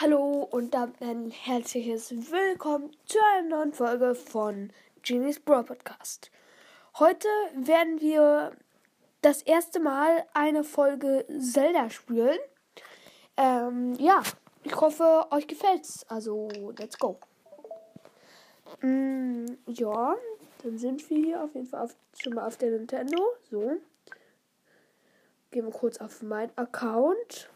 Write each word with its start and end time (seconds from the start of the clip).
Hallo 0.00 0.46
und 0.52 0.74
damit 0.74 1.02
ein 1.02 1.28
herzliches 1.28 2.12
Willkommen 2.30 2.96
zu 3.04 3.18
einer 3.34 3.48
neuen 3.48 3.72
Folge 3.72 4.14
von 4.14 4.72
Genies 5.02 5.40
Brawl 5.40 5.64
Podcast. 5.64 6.30
Heute 7.00 7.26
werden 7.56 8.00
wir 8.00 8.52
das 9.22 9.42
erste 9.42 9.80
Mal 9.80 10.24
eine 10.34 10.62
Folge 10.62 11.26
Zelda 11.40 11.90
spielen. 11.90 12.38
Ähm, 13.36 13.94
ja, 13.94 14.22
ich 14.62 14.76
hoffe, 14.76 15.26
euch 15.32 15.48
gefällt's. 15.48 16.06
Also, 16.08 16.48
let's 16.78 16.96
go. 16.96 17.18
Mm, 18.82 19.46
ja, 19.66 20.14
dann 20.62 20.78
sind 20.78 21.10
wir 21.10 21.16
hier 21.16 21.42
auf 21.42 21.52
jeden 21.56 21.66
Fall 21.66 21.82
auf, 21.82 21.96
schon 22.16 22.34
mal 22.34 22.46
auf 22.46 22.56
der 22.56 22.70
Nintendo. 22.70 23.20
So. 23.50 23.72
Gehen 25.50 25.64
wir 25.64 25.72
kurz 25.72 25.98
auf 25.98 26.22
meinen 26.22 26.52
Account. 26.54 27.50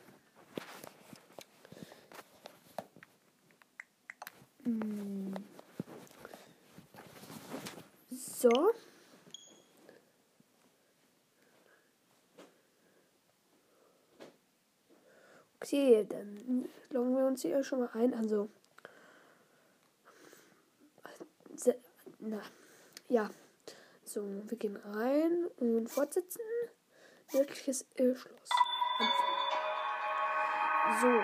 So. 8.42 8.74
Okay, 15.56 16.04
dann 16.08 16.68
loggen 16.90 17.16
wir 17.16 17.26
uns 17.26 17.42
hier 17.42 17.62
schon 17.64 17.80
mal 17.80 17.90
ein. 17.94 18.14
Also. 18.14 18.48
Na, 22.18 22.40
ja. 23.08 23.30
So, 24.04 24.24
wir 24.48 24.58
gehen 24.58 24.76
rein 24.76 25.46
und 25.56 25.88
fortsetzen. 25.88 26.42
Wirkliches 27.30 27.86
Irrschloss. 27.96 28.48
So. 31.00 31.22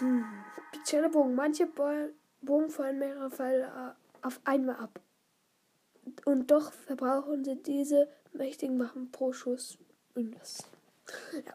Hm. 0.00 0.44
Spezielle 0.72 1.08
Bogen. 1.08 1.34
Manche 1.34 1.66
Bogen 1.66 2.70
fallen 2.70 2.98
mehrere 2.98 3.30
Pfeile 3.30 3.96
auf 4.22 4.40
einmal 4.44 4.76
ab. 4.76 5.00
Und 6.24 6.50
doch 6.50 6.72
verbrauchen 6.72 7.44
sie 7.44 7.56
diese 7.56 8.08
mächtigen 8.32 8.78
Waffen 8.78 9.10
pro 9.10 9.32
Schuss. 9.32 9.78
Das. 10.14 10.64
Ja. 11.44 11.54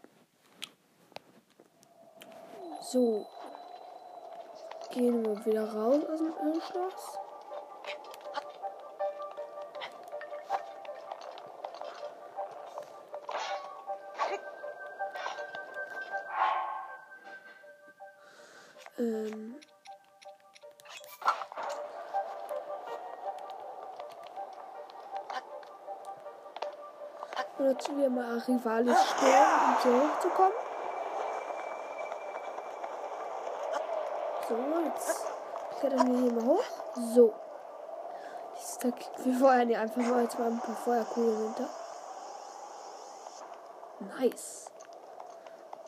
So. 2.82 3.26
Gehen 4.92 5.24
wir 5.24 5.46
wieder 5.46 5.64
raus 5.74 6.04
aus 6.06 6.20
dem 6.20 6.34
Ölschloss. 6.46 7.20
Nutzen 27.86 28.02
wir 28.02 28.10
mal 28.10 28.40
Rivalis 28.40 28.98
Sturm, 29.06 29.30
um 29.30 29.84
hier 29.84 30.10
hochzukommen. 30.10 30.58
So, 34.50 34.56
jetzt 34.86 35.26
klettern 35.80 36.12
wir 36.12 36.20
hier 36.20 36.34
mal 36.34 36.46
hoch. 36.46 36.64
So. 37.14 37.34
Wir 39.24 39.34
feuern 39.36 39.68
hier 39.68 39.80
einfach 39.82 40.02
mal 40.02 40.24
jetzt 40.24 40.40
mal 40.40 40.48
ein 40.48 40.60
paar 40.60 40.76
Feuerkugeln 40.76 41.44
runter. 41.44 41.70
Nice. 44.18 44.72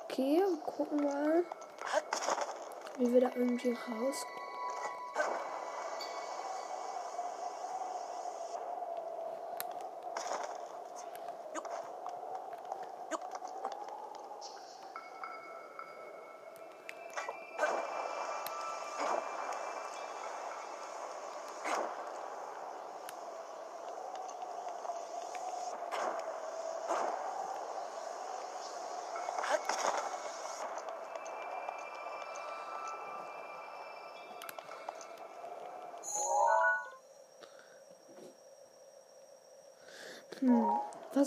Okay, 0.04 0.44
gucken 0.66 1.04
mal 1.04 1.46
wie 2.98 3.14
wir 3.14 3.22
da 3.22 3.30
irgendwie 3.36 3.72
rauskommen. 3.72 4.37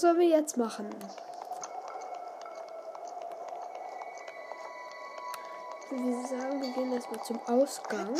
Sollen 0.00 0.18
wir 0.18 0.28
jetzt 0.28 0.56
machen? 0.56 0.88
Würde 5.90 6.28
sagen, 6.28 6.62
wir 6.62 6.72
gehen 6.72 6.92
erstmal 6.92 7.22
zum 7.24 7.40
Ausgang. 7.46 8.14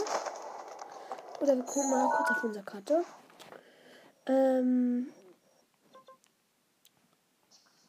Oder 1.40 1.56
wir 1.56 1.64
gucken 1.64 1.90
mal 1.90 2.10
kurz 2.16 2.30
auf 2.30 2.44
unsere 2.44 2.64
Karte. 2.64 3.04
Ähm. 4.26 5.12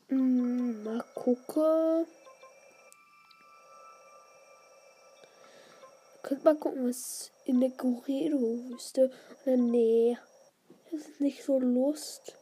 Hm, 0.08 0.84
mal 0.84 1.04
gucken. 1.16 2.06
Könnt 6.22 6.46
mal 6.46 6.56
gucken, 6.56 6.88
was 6.88 7.32
in 7.46 7.60
der 7.60 7.72
Guerrero-Wüste. 7.72 9.12
Nee. 9.46 10.18
Das 10.92 11.02
ist 11.02 11.20
nicht 11.20 11.44
so 11.44 11.60
Lust. 11.60 12.38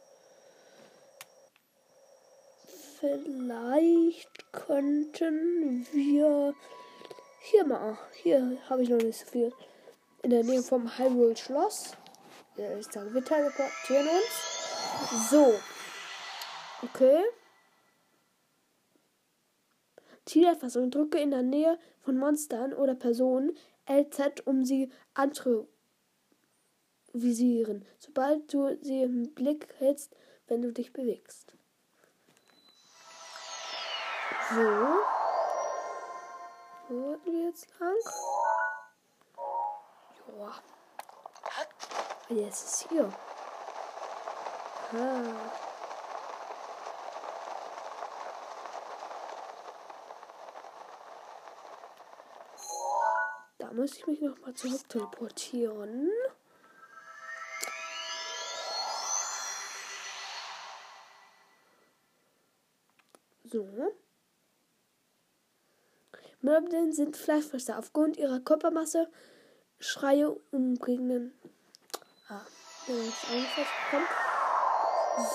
Vielleicht 3.00 4.52
könnten 4.52 5.86
wir 5.90 6.54
hier 7.40 7.64
mal. 7.64 7.98
Hier 8.12 8.58
habe 8.68 8.82
ich 8.82 8.90
noch 8.90 8.98
nicht 8.98 9.18
so 9.18 9.24
viel. 9.24 9.54
In 10.22 10.28
der 10.28 10.44
Nähe 10.44 10.62
vom 10.62 10.98
Hyrule 10.98 11.34
Schloss. 11.34 11.92
Ja, 12.58 12.76
ich 12.76 12.86
sage, 12.88 13.14
wir 13.14 13.24
teleportieren 13.24 14.06
uns. 14.06 15.30
So. 15.30 15.54
Okay. 16.82 17.22
Zielerfassung. 20.26 20.90
Drücke 20.90 21.20
in 21.20 21.30
der 21.30 21.42
Nähe 21.42 21.78
von 22.02 22.18
Monstern 22.18 22.74
oder 22.74 22.94
Personen 22.94 23.56
LZ, 23.88 24.42
um 24.44 24.66
sie 24.66 24.92
anzuvisieren. 25.14 27.86
Sobald 27.98 28.52
du 28.52 28.76
sie 28.82 29.04
im 29.04 29.32
Blick 29.32 29.68
hältst, 29.78 30.14
wenn 30.48 30.60
du 30.60 30.70
dich 30.70 30.92
bewegst. 30.92 31.54
So. 34.50 34.56
Wo 36.88 37.06
wollten 37.06 37.32
wir 37.32 37.44
jetzt 37.44 37.68
lang? 37.78 37.94
Joa. 40.26 40.54
Jetzt 42.30 42.64
ist 42.64 42.88
hier. 42.88 43.12
Ah. 44.92 45.52
Da 53.58 53.72
muss 53.72 53.98
ich 53.98 54.06
mich 54.08 54.20
noch 54.20 54.36
mal 54.40 54.52
zurück 54.54 54.88
teleportieren. 54.88 56.10
So. 63.44 63.92
Möbeln 66.40 66.92
sind 66.92 67.16
Fleischfresser. 67.16 67.78
Aufgrund 67.78 68.16
ihrer 68.16 68.40
Körpermasse 68.40 69.08
Schreie 69.78 70.30
umbringen. 70.50 71.32
Ah, 72.28 72.42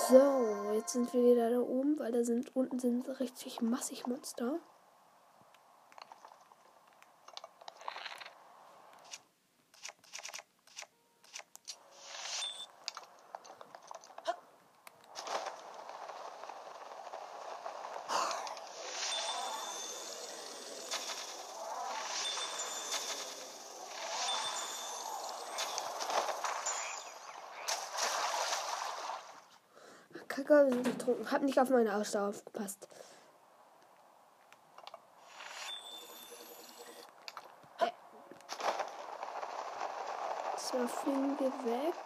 so, 0.08 0.72
jetzt 0.74 0.92
sind 0.92 1.12
wir 1.12 1.24
wieder 1.24 1.50
da 1.50 1.60
oben, 1.60 1.98
weil 1.98 2.12
da 2.12 2.24
sind 2.24 2.54
unten 2.54 2.78
sind 2.78 3.08
richtig 3.20 3.60
massig 3.60 4.06
Monster. 4.06 4.58
habe 30.70 30.82
getrunken. 30.82 31.30
Hab 31.30 31.42
nicht 31.42 31.58
auf 31.58 31.70
meine 31.70 31.94
Ausdauer 31.94 32.28
aufgepasst. 32.28 32.88
So, 40.56 40.86
fliegen 40.88 41.38
wir 41.38 41.52
weg. 41.64 42.05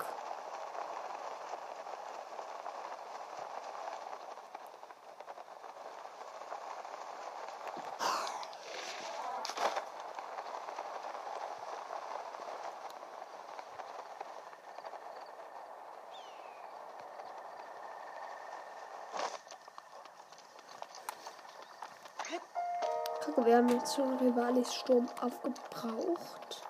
Haben 23.60 23.68
jetzt 23.68 23.94
schon 23.94 24.16
Rivalis 24.16 24.72
Sturm 24.72 25.06
aufgebraucht. 25.20 26.62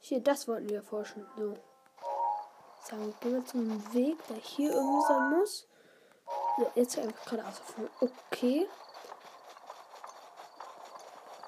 Hier, 0.00 0.20
das 0.20 0.48
wollten 0.48 0.68
wir 0.68 0.82
forschen. 0.82 1.24
So. 1.36 1.54
Sagen, 2.82 3.14
gehen 3.20 3.34
wir 3.34 3.46
zum 3.46 3.94
Weg, 3.94 4.16
der 4.26 4.38
hier 4.38 4.72
irgendwie 4.72 5.06
sein 5.06 5.30
muss. 5.30 5.68
So, 6.56 6.72
jetzt 6.74 6.98
einfach 6.98 7.24
geradeaus. 7.26 7.62
Okay. 8.00 8.68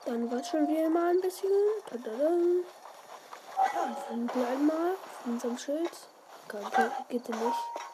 Dann 0.05 0.31
watschen 0.31 0.69
wir 0.69 0.89
mal 0.89 1.11
ein 1.11 1.21
bisschen. 1.21 1.51
Da, 1.91 1.97
da, 1.97 2.11
da. 2.17 2.29
Dann 4.09 4.31
wir 4.33 4.49
einmal 4.51 4.93
auf 4.93 5.27
unserem 5.27 5.59
Schild. 5.59 5.91
Okay, 6.47 6.65
geht, 7.09 7.27
geht 7.27 7.29
nicht. 7.29 7.90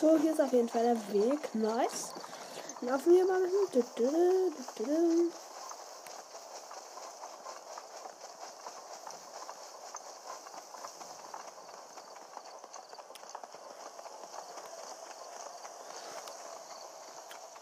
So, 0.00 0.16
hier 0.16 0.32
ist 0.32 0.40
auf 0.40 0.50
jeden 0.50 0.68
Fall 0.70 0.82
der 0.82 1.12
Weg. 1.12 1.54
Nice. 1.54 2.14
Laufen 2.80 3.12
wir 3.12 3.26
mal 3.26 3.42
hin. 3.42 3.50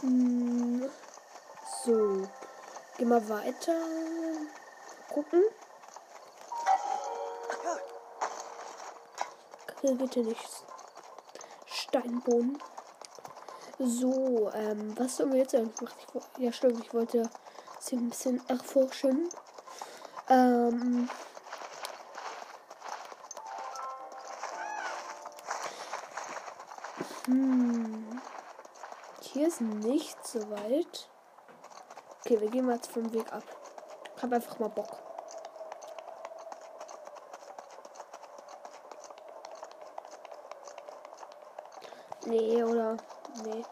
Hm, 0.01 0.91
so, 1.85 2.29
gehen 2.99 3.09
wir 3.09 3.29
weiter. 3.29 3.81
Gucken. 5.13 5.43
Bitte 9.83 10.21
nichts. 10.21 10.63
Steinboden. 11.89 12.59
So, 13.79 14.51
ähm, 14.55 14.99
was 14.99 15.17
sollen 15.17 15.33
wir 15.33 15.39
jetzt 15.39 15.55
eigentlich 15.55 15.81
machen? 15.81 16.29
Ja, 16.39 16.53
stimmt, 16.53 16.85
ich 16.85 16.93
wollte 16.93 17.31
sie 17.81 17.97
ein 17.97 18.09
bisschen 18.09 18.47
erforschen. 18.49 19.29
Ähm. 20.29 21.09
Hm. 27.27 28.21
Hier 29.21 29.49
ist 29.49 29.61
nicht 29.61 30.27
so 30.27 30.51
weit. 30.51 31.09
Okay, 32.21 32.41
wir 32.41 32.51
gehen 32.51 32.67
mal 32.67 32.77
jetzt 32.77 32.91
vom 32.91 33.13
Weg 33.13 33.33
ab. 33.33 33.45
Ich 34.17 34.23
hab 34.23 34.33
einfach 34.33 34.59
mal 34.59 34.69
Bock. 34.69 35.08
Nee, 42.29 42.63
oder? 42.63 42.97
Nee. 43.45 43.65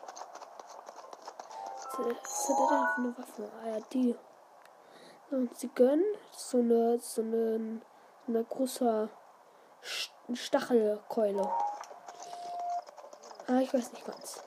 Was 1.99 2.49
hat 2.49 2.59
er 2.59 2.69
denn 2.69 2.89
für 2.89 3.01
eine 3.01 3.19
Waffe? 3.19 3.51
Ah 3.63 3.69
ja, 3.69 3.81
die. 3.93 4.17
Und 5.31 5.59
sie 5.59 5.69
gönnen 5.75 6.05
so 6.33 6.59
eine, 6.59 6.99
so 6.99 7.21
eine, 7.21 7.81
so 8.27 8.33
eine 8.33 8.45
große 8.45 9.11
Stachelkeule. 10.33 11.51
Ah, 13.47 13.61
ich 13.61 13.75
weiß 13.75 13.93
nicht 13.93 14.07
ganz. 14.07 14.43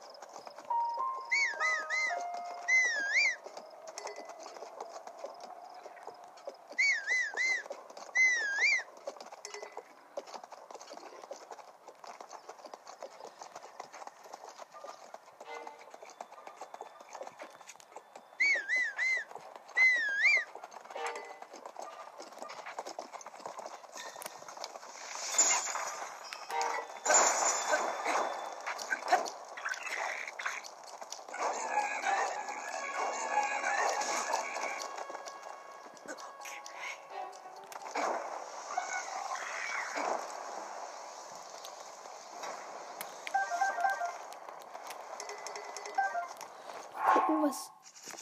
Gucken, 47.30 47.42
was. 47.42 47.70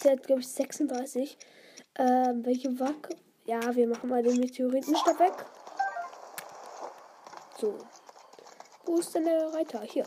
Der 0.02 0.12
hat, 0.12 0.22
glaube 0.26 0.40
ich, 0.40 0.48
36. 0.48 1.38
Ähm, 1.96 2.44
welche 2.44 2.78
Wack. 2.78 3.08
Ja, 3.44 3.74
wir 3.74 3.88
machen 3.88 4.10
mal 4.10 4.22
den 4.22 4.38
Meteoritenstab 4.38 5.18
weg. 5.18 5.32
So. 7.58 7.78
Wo 8.84 8.98
ist 8.98 9.14
denn 9.14 9.24
der 9.24 9.52
Reiter? 9.52 9.80
Hier. 9.82 10.06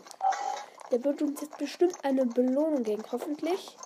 Der 0.90 1.04
wird 1.04 1.22
uns 1.22 1.40
jetzt 1.40 1.58
bestimmt 1.58 2.04
eine 2.04 2.26
Belohnung 2.26 2.82
geben, 2.82 3.02
hoffentlich. 3.10 3.76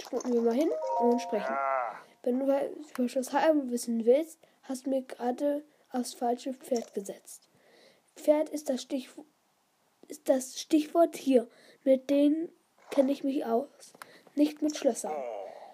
Spucken 0.00 0.32
wir 0.32 0.42
mal 0.42 0.54
hin 0.54 0.70
und 1.00 1.20
sprechen. 1.20 1.56
Wenn 2.22 2.38
du 2.38 2.44
über 2.44 2.60
das 2.96 3.32
Heim 3.32 3.70
wissen 3.70 4.04
willst, 4.04 4.38
hast 4.62 4.86
du 4.86 4.90
mir 4.90 5.02
gerade 5.02 5.64
aufs 5.90 6.14
falsche 6.14 6.54
Pferd 6.54 6.94
gesetzt. 6.94 7.48
Pferd 8.16 8.48
ist 8.48 8.68
das 8.68 8.82
Stichwort, 8.82 9.26
ist 10.08 10.28
das 10.28 10.60
Stichwort 10.60 11.16
hier. 11.16 11.48
Mit 11.84 12.10
denen 12.10 12.50
kenne 12.96 13.12
ich 13.12 13.22
mich 13.22 13.44
aus. 13.44 13.68
Nicht 14.34 14.62
mit 14.62 14.74
Schlössern. 14.74 15.12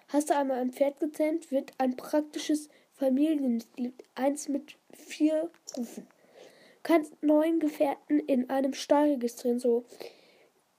Hast 0.08 0.28
du 0.28 0.36
einmal 0.36 0.58
ein 0.58 0.72
Pferd 0.72 0.98
gezähmt, 0.98 1.52
wird 1.52 1.72
ein 1.78 1.96
praktisches 1.96 2.68
Familienmitglied 2.94 3.94
eins 4.16 4.48
mit 4.48 4.76
vier 4.92 5.48
rufen. 5.76 6.08
Kannst 6.82 7.12
neun 7.22 7.60
Gefährten 7.60 8.18
in 8.18 8.50
einem 8.50 8.74
Stall 8.74 9.10
registrieren, 9.10 9.60
so 9.60 9.84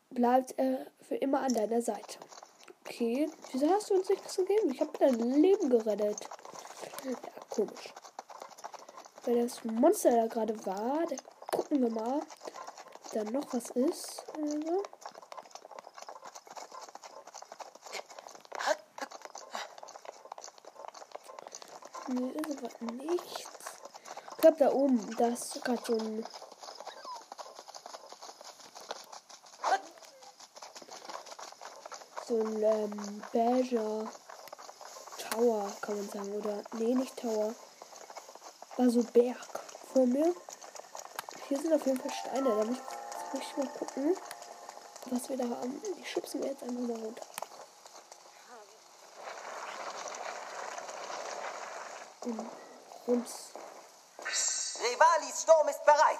bleibt 0.10 0.54
er 0.58 0.86
für 1.02 1.16
immer 1.16 1.40
an 1.40 1.54
deiner 1.54 1.82
Seite. 1.82 2.20
Okay, 2.82 3.30
wieso 3.54 3.70
hast 3.70 3.90
du 3.90 3.96
uns 3.96 4.10
nichts 4.10 4.36
gegeben? 4.36 4.72
Ich 4.74 4.82
habe 4.82 4.92
dein 5.00 5.18
Leben 5.18 5.70
gerettet. 5.70 6.28
Ja, 7.06 7.16
komisch. 7.50 7.94
Weil 9.24 9.44
das 9.44 9.64
Monster 9.64 10.12
da 10.12 10.28
gerade 10.28 10.66
war, 10.66 11.06
da 11.10 11.16
gucken 11.56 11.82
wir 11.82 11.90
mal, 11.90 12.20
ob 12.20 13.12
da 13.14 13.24
noch 13.32 13.54
was 13.54 13.70
ist. 13.70 14.26
Also. 14.36 14.84
Nee, 22.14 22.32
ist 22.48 22.60
aber 22.60 22.92
nichts. 22.94 23.50
Ich 24.32 24.38
glaube, 24.38 24.58
da 24.60 24.72
oben, 24.72 25.16
da 25.18 25.30
ist 25.30 25.64
gerade 25.64 25.82
so 25.84 25.98
ein. 25.98 26.24
So 32.28 32.40
ein 32.40 32.62
ähm, 32.62 33.24
beiger 33.34 34.12
Tower, 35.18 35.72
kann 35.82 35.98
man 35.98 36.10
sagen. 36.10 36.36
Oder, 36.36 36.64
nee, 36.74 36.94
nicht 36.94 37.18
Tower. 37.18 37.56
War 38.78 38.90
so 38.90 39.04
Berg 39.04 39.38
vor 39.92 40.06
mir. 40.06 40.36
Hier 41.48 41.60
sind 41.60 41.74
auf 41.74 41.86
jeden 41.88 42.00
Fall 42.00 42.12
Steine. 42.12 42.50
Da 42.50 42.66
muss 42.66 42.80
ich 43.34 43.58
mal 43.58 43.68
gucken, 43.70 44.16
was 45.10 45.30
wir 45.30 45.38
da 45.38 45.46
haben. 45.46 45.82
Die 45.98 46.06
schubsen 46.06 46.44
wir 46.44 46.50
jetzt 46.50 46.62
einfach 46.62 46.82
mal 46.82 47.00
runter. 47.00 47.33
Und 52.26 52.50
uns. 53.08 53.52
Revalis 54.80 55.42
Sturm 55.42 55.68
ist 55.68 55.84
bereit. 55.84 56.20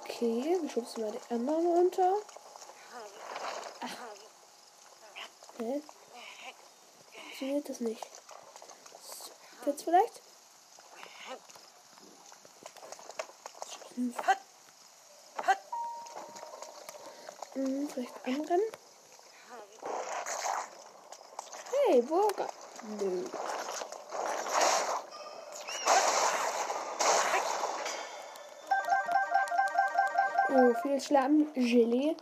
Okay, 0.00 0.58
wir 0.60 0.70
schubsen 0.70 1.02
mal 1.02 1.12
die 1.12 1.34
anderen 1.34 1.66
runter. 1.66 2.14
Ach. 3.80 3.88
Hä? 5.58 5.82
Funktioniert 7.12 7.68
das 7.68 7.80
nicht? 7.80 8.06
Jetzt 9.66 9.84
vielleicht? 9.84 10.22
Hm. 13.94 14.14
Hm, 17.52 17.88
vielleicht 17.88 18.26
anrennen? 18.26 18.72
Hey, 21.70 22.00
Burger. 22.02 22.48
Nö. 22.82 23.24
Oh, 30.52 30.74
viel 30.82 31.00
Schlammgelee. 31.00 32.16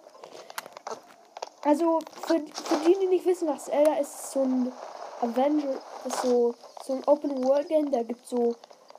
Also, 1.64 1.98
für, 2.26 2.34
für 2.34 2.76
die, 2.86 2.98
die 3.00 3.06
nicht 3.06 3.24
wissen, 3.24 3.48
was 3.48 3.64
Zelda 3.64 3.94
ist, 3.94 4.14
ist 4.14 4.32
so 4.32 4.42
ein 4.42 4.72
Avenger, 5.22 5.80
ist 6.04 6.22
so, 6.22 6.54
so 6.84 6.92
ein 6.92 7.04
Open 7.06 7.42
World 7.44 7.68
Game. 7.68 7.90
Da 7.90 8.02
gibt 8.02 8.22
es 8.22 8.30
so 8.30 8.54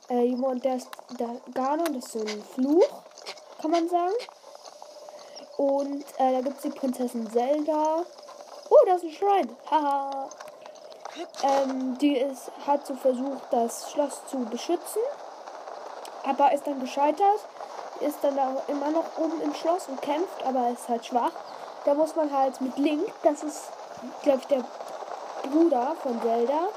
äh, 0.08 0.24
jemand, 0.24 0.64
der 0.64 0.76
ist 0.76 0.90
der 1.18 1.36
Ganon, 1.54 1.94
das 1.94 2.06
ist 2.06 2.12
so 2.12 2.20
ein 2.20 2.44
Fluch, 2.54 2.88
kann 3.60 3.70
man 3.70 3.88
sagen. 3.88 4.14
Und 5.56 6.04
äh, 6.18 6.32
da 6.32 6.40
gibt 6.40 6.56
es 6.56 6.62
die 6.62 6.70
Prinzessin 6.70 7.30
Zelda. 7.30 8.04
Oh, 8.68 8.86
da 8.86 8.94
ist 8.94 9.04
ein 9.04 9.10
Schrein. 9.10 9.56
Haha. 9.70 10.28
ähm, 11.42 11.98
die 11.98 12.16
ist, 12.16 12.50
hat 12.66 12.86
so 12.86 12.94
versucht, 12.94 13.42
das 13.50 13.92
Schloss 13.92 14.26
zu 14.26 14.38
beschützen. 14.46 15.02
Aber 16.24 16.52
ist 16.52 16.66
dann 16.66 16.80
gescheitert. 16.80 17.40
Ist 18.00 18.18
dann 18.22 18.38
auch 18.38 18.68
immer 18.68 18.90
noch 18.90 19.04
oben 19.18 19.40
im 19.42 19.54
Schloss 19.54 19.88
und 19.88 20.00
kämpft, 20.00 20.42
aber 20.44 20.70
ist 20.70 20.88
halt 20.88 21.04
schwach. 21.04 21.32
Da 21.84 21.94
muss 21.94 22.16
man 22.16 22.32
halt 22.32 22.60
mit 22.60 22.76
Link, 22.78 23.12
das 23.22 23.42
ist, 23.42 23.64
glaube 24.22 24.40
ich, 24.40 24.46
der 24.46 24.64
Bruder 25.42 25.94
von 26.02 26.20
Zelda, 26.22 26.68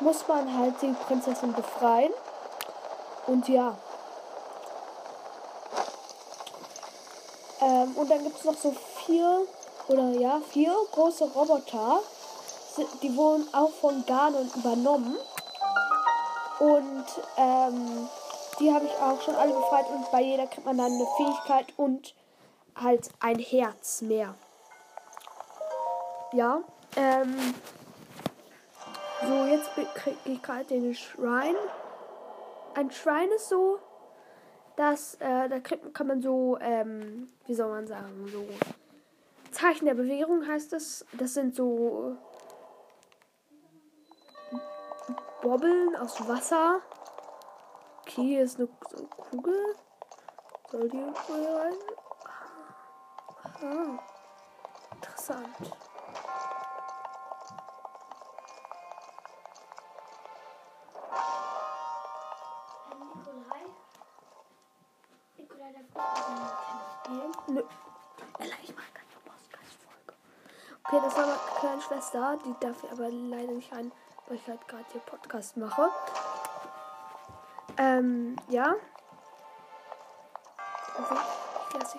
muss 0.00 0.26
man 0.28 0.58
halt 0.58 0.74
die 0.82 0.94
Prinzessin 1.06 1.52
befreien. 1.52 2.12
Und 3.26 3.48
ja. 3.48 3.76
Ähm, 7.60 7.92
und 7.96 8.10
dann 8.10 8.22
gibt 8.22 8.38
es 8.38 8.44
noch 8.44 8.56
so 8.56 8.74
vier 9.04 9.46
oder 9.88 10.10
ja, 10.10 10.40
vier 10.50 10.74
große 10.92 11.24
Roboter. 11.24 12.00
Die 13.02 13.16
wurden 13.16 13.48
auch 13.52 13.70
von 13.70 14.04
Ganon 14.06 14.50
übernommen. 14.54 15.16
Und 16.60 17.06
ähm, 17.36 18.08
die 18.60 18.72
habe 18.72 18.86
ich 18.86 18.92
auch 18.92 19.20
schon 19.22 19.34
alle 19.34 19.52
befreit 19.52 19.88
und 19.90 20.10
bei 20.10 20.22
jeder 20.22 20.46
kriegt 20.46 20.66
man 20.66 20.78
dann 20.78 20.92
eine 20.92 21.06
Fähigkeit 21.16 21.66
und 21.76 22.14
halt 22.74 23.10
ein 23.20 23.38
Herz 23.38 24.02
mehr. 24.02 24.34
Ja, 26.32 26.62
ähm, 26.96 27.54
so 29.26 29.44
jetzt 29.46 29.70
kriege 29.94 30.16
ich 30.24 30.42
gerade 30.42 30.64
den 30.64 30.94
Schrein. 30.94 31.56
Ein 32.74 32.90
Schrein 32.90 33.30
ist 33.30 33.48
so, 33.48 33.78
dass 34.76 35.14
äh, 35.16 35.48
da 35.48 35.58
kriegt, 35.58 35.94
kann 35.94 36.06
man 36.06 36.22
so, 36.22 36.58
ähm, 36.60 37.28
wie 37.46 37.54
soll 37.54 37.68
man 37.68 37.86
sagen, 37.86 38.28
so 38.30 38.46
Zeichen 39.50 39.86
der 39.86 39.94
Bewegung 39.94 40.46
heißt 40.46 40.72
es. 40.72 41.04
Das 41.14 41.34
sind 41.34 41.56
so 41.56 42.16
Bobbeln 45.42 45.96
aus 45.96 46.28
Wasser. 46.28 46.80
Hier 48.20 48.42
ist 48.42 48.58
eine 48.58 48.66
Kugel. 48.66 49.76
Soll 50.72 50.88
die 50.88 51.00
Kugel 51.24 51.56
rein? 51.56 51.74
Ah, 53.62 53.98
interessant. 54.92 55.48
Nö. 67.46 67.62
Ella, 68.40 68.54
ich 68.64 68.74
mache 68.74 68.86
keine 68.94 69.14
Podcast-Folge. 69.24 70.14
Okay, 70.82 71.00
das 71.04 71.16
war 71.16 71.26
meine 71.26 71.38
kleine 71.60 71.82
Schwester. 71.82 72.38
Die 72.44 72.54
darf 72.58 72.82
ich 72.82 72.90
aber 72.90 73.10
leider 73.10 73.52
nicht 73.52 73.72
ein, 73.72 73.92
weil 74.26 74.36
ich 74.38 74.46
halt 74.48 74.66
gerade 74.66 74.84
hier 74.90 75.00
Podcast 75.02 75.56
mache. 75.56 75.92
Ähm, 77.78 78.36
ja. 78.48 78.74
Also. 80.96 81.96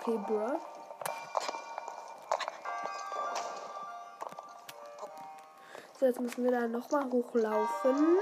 Okay, 0.00 0.18
bro. 0.26 0.60
So, 5.98 6.06
jetzt 6.06 6.20
müssen 6.20 6.44
wir 6.44 6.50
da 6.50 6.66
nochmal 6.66 7.10
hochlaufen. 7.10 8.18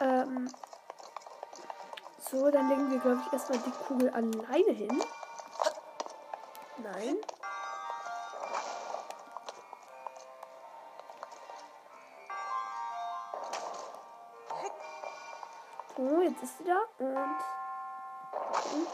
Ähm. 0.00 0.50
So, 2.30 2.50
dann 2.50 2.68
legen 2.68 2.90
wir, 2.90 2.98
glaube 2.98 3.22
ich, 3.24 3.32
erstmal 3.32 3.58
die 3.58 3.70
Kugel 3.70 4.10
alleine 4.10 4.72
hin. 4.72 5.02
Nein. 6.78 7.16
Jetzt 16.26 16.42
ist 16.42 16.58
sie 16.58 16.64
da 16.64 16.80
und. 16.98 17.16
und 17.16 18.88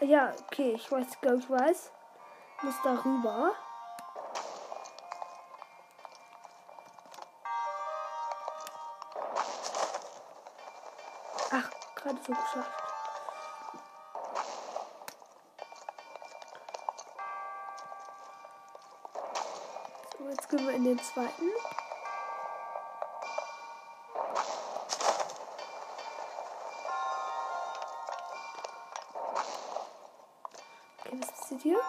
Ja, 0.00 0.32
okay, 0.46 0.74
ich 0.74 0.92
weiß, 0.92 1.20
glaube 1.20 1.38
ich, 1.38 1.50
weiß. 1.50 1.90
Muss 2.62 2.74
da 2.84 2.92
rüber. 3.04 3.52
Ach, 11.50 11.70
gerade 11.96 12.18
so 12.24 12.32
geschafft. 12.32 12.87
Jetzt 20.48 20.56
gehen 20.56 20.66
wir 20.66 20.74
in 20.74 20.84
den 20.84 20.98
zweiten. 20.98 21.50
Okay, 31.04 31.18
was 31.20 31.32
passiert 31.32 31.62
hier? 31.62 31.80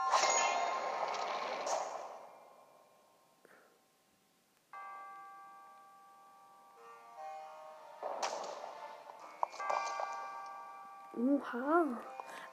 Oha. 11.18 11.86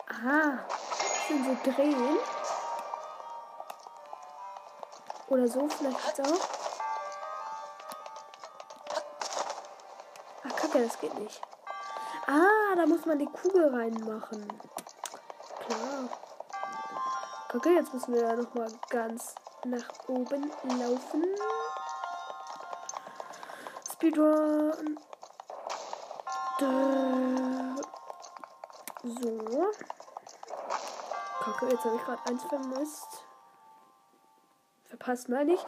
Aha. 0.08 0.66
Das 0.68 1.28
sind 1.28 1.44
so 1.44 1.70
Drehen. 1.70 2.18
Oder 5.28 5.48
so 5.48 5.68
vielleicht 5.68 6.20
auch. 6.20 6.48
Ach, 10.44 10.56
kacke, 10.56 10.84
das 10.84 10.98
geht 11.00 11.14
nicht. 11.18 11.40
Ah, 12.26 12.76
da 12.76 12.86
muss 12.86 13.04
man 13.06 13.18
die 13.18 13.26
Kugel 13.26 13.74
reinmachen. 13.74 14.46
Klar. 15.66 16.08
Kacke, 17.48 17.70
jetzt 17.70 17.92
müssen 17.92 18.14
wir 18.14 18.22
da 18.22 18.36
nochmal 18.36 18.70
ganz 18.90 19.34
nach 19.64 19.88
oben 20.08 20.50
laufen. 20.78 21.24
Speedrun. 23.92 24.98
So. 29.02 29.72
Kacke, 31.40 31.66
jetzt 31.70 31.84
habe 31.84 31.96
ich 31.96 32.04
gerade 32.04 32.22
eins 32.28 32.44
vermisst. 32.44 33.25
Verpasst 35.06 35.28
meine 35.28 35.54
ich. 35.54 35.60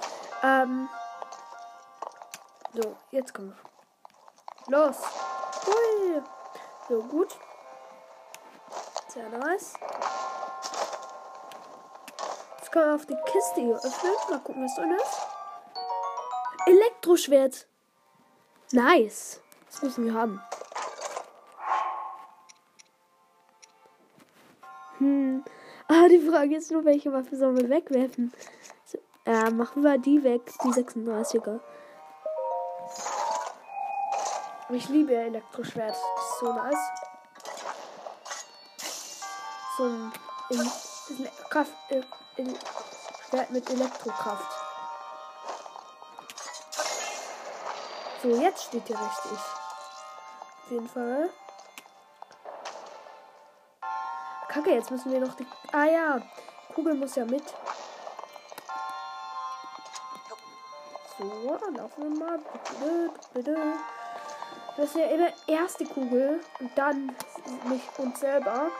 Ähm. 0.42 0.88
So, 2.74 2.96
jetzt 3.12 3.32
kommen 3.32 3.54
wir. 4.66 4.76
Los. 4.76 4.96
Hui. 5.64 6.22
So, 6.88 7.02
gut. 7.04 7.38
Sehr 9.06 9.28
nice. 9.28 9.74
Jetzt 12.58 12.72
können 12.72 12.86
wir 12.86 12.94
auf 12.96 13.06
die 13.06 13.16
Kiste 13.26 13.60
hier 13.60 13.76
öffnen. 13.76 14.12
Mal 14.28 14.40
gucken, 14.40 14.64
was 14.64 14.74
drin 14.74 14.90
ist. 14.90 15.26
Elektroschwert. 16.66 17.68
Nice. 18.72 19.40
Das 19.70 19.82
müssen 19.82 20.06
wir 20.06 20.14
haben. 20.14 20.42
Hm. 24.98 25.44
Ah, 25.86 26.08
die 26.08 26.28
Frage 26.28 26.56
ist 26.56 26.72
nur, 26.72 26.84
welche 26.84 27.12
Waffe 27.12 27.36
sollen 27.36 27.56
wir 27.56 27.70
wegwerfen? 27.70 28.32
Ja, 29.28 29.50
machen 29.50 29.82
wir 29.82 29.98
die 29.98 30.24
weg, 30.24 30.40
die 30.64 30.68
36er. 30.68 31.60
Ich 34.70 34.88
liebe 34.88 35.14
Elektroschwert. 35.14 35.90
Das 35.90 36.24
ist 36.24 36.38
so 36.40 36.52
nice. 36.54 36.78
So 39.76 39.84
ein 39.84 40.12
in, 40.48 41.28
Kraft, 41.50 41.72
äh, 41.90 42.00
in, 42.36 42.56
Schwert 43.28 43.50
mit 43.50 43.68
Elektrokraft. 43.68 44.50
So, 48.22 48.28
jetzt 48.30 48.64
steht 48.64 48.86
hier 48.86 48.98
richtig. 48.98 49.38
Auf 50.64 50.70
jeden 50.70 50.88
Fall. 50.88 51.28
Kacke, 54.48 54.70
jetzt 54.70 54.90
müssen 54.90 55.12
wir 55.12 55.20
noch 55.20 55.34
die. 55.34 55.46
Ah 55.72 55.84
ja, 55.84 56.22
Kugel 56.74 56.94
muss 56.94 57.14
ja 57.14 57.26
mit. 57.26 57.44
So, 61.18 61.58
dann 61.60 61.74
laufen 61.74 62.02
wir 62.04 62.26
mal. 62.26 62.38
Bitte, 62.38 63.10
bitte. 63.34 63.72
Das 64.76 64.86
ist 64.90 64.96
ja 64.96 65.06
immer 65.06 65.32
erst 65.48 65.80
die 65.80 65.86
Kugel 65.86 66.40
und 66.60 66.78
dann 66.78 67.16
nicht 67.68 67.98
uns 67.98 68.20
selber. 68.20 68.70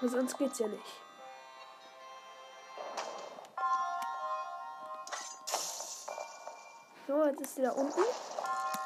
Sonst 0.00 0.38
geht's 0.38 0.60
ja 0.60 0.68
nicht. 0.68 1.02
So, 7.08 7.24
jetzt 7.24 7.40
ist 7.40 7.56
sie 7.56 7.62
da 7.62 7.72
unten. 7.72 8.00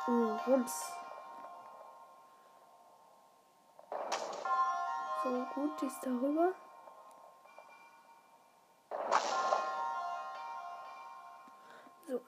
Uh, 0.08 0.36
rums. 0.46 0.92
So, 5.22 5.46
gut, 5.54 5.80
die 5.82 5.86
ist 5.86 6.00
darüber. 6.02 6.54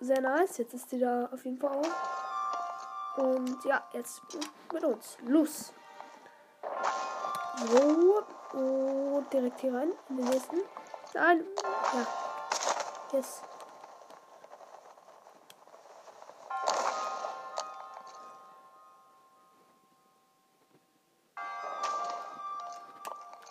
Sehr 0.00 0.21
nice. 0.21 0.59
Jetzt 0.59 0.75
ist 0.75 0.91
die 0.93 0.99
da 0.99 1.29
auf 1.33 1.45
jeden 1.45 1.59
Fall 1.59 1.71
auch. 1.71 3.23
Und 3.23 3.65
ja, 3.65 3.83
jetzt 3.93 4.23
mit 4.73 4.85
uns. 4.85 5.17
Los. 5.26 5.73
So. 7.67 8.25
Und 8.53 9.33
direkt 9.33 9.61
hier 9.61 9.75
rein. 9.75 9.93
In 10.09 10.17
den 10.17 10.26
nächsten. 10.26 10.57
Nein. 11.15 11.45
Ja. 11.93 12.07
Yes. 13.12 13.43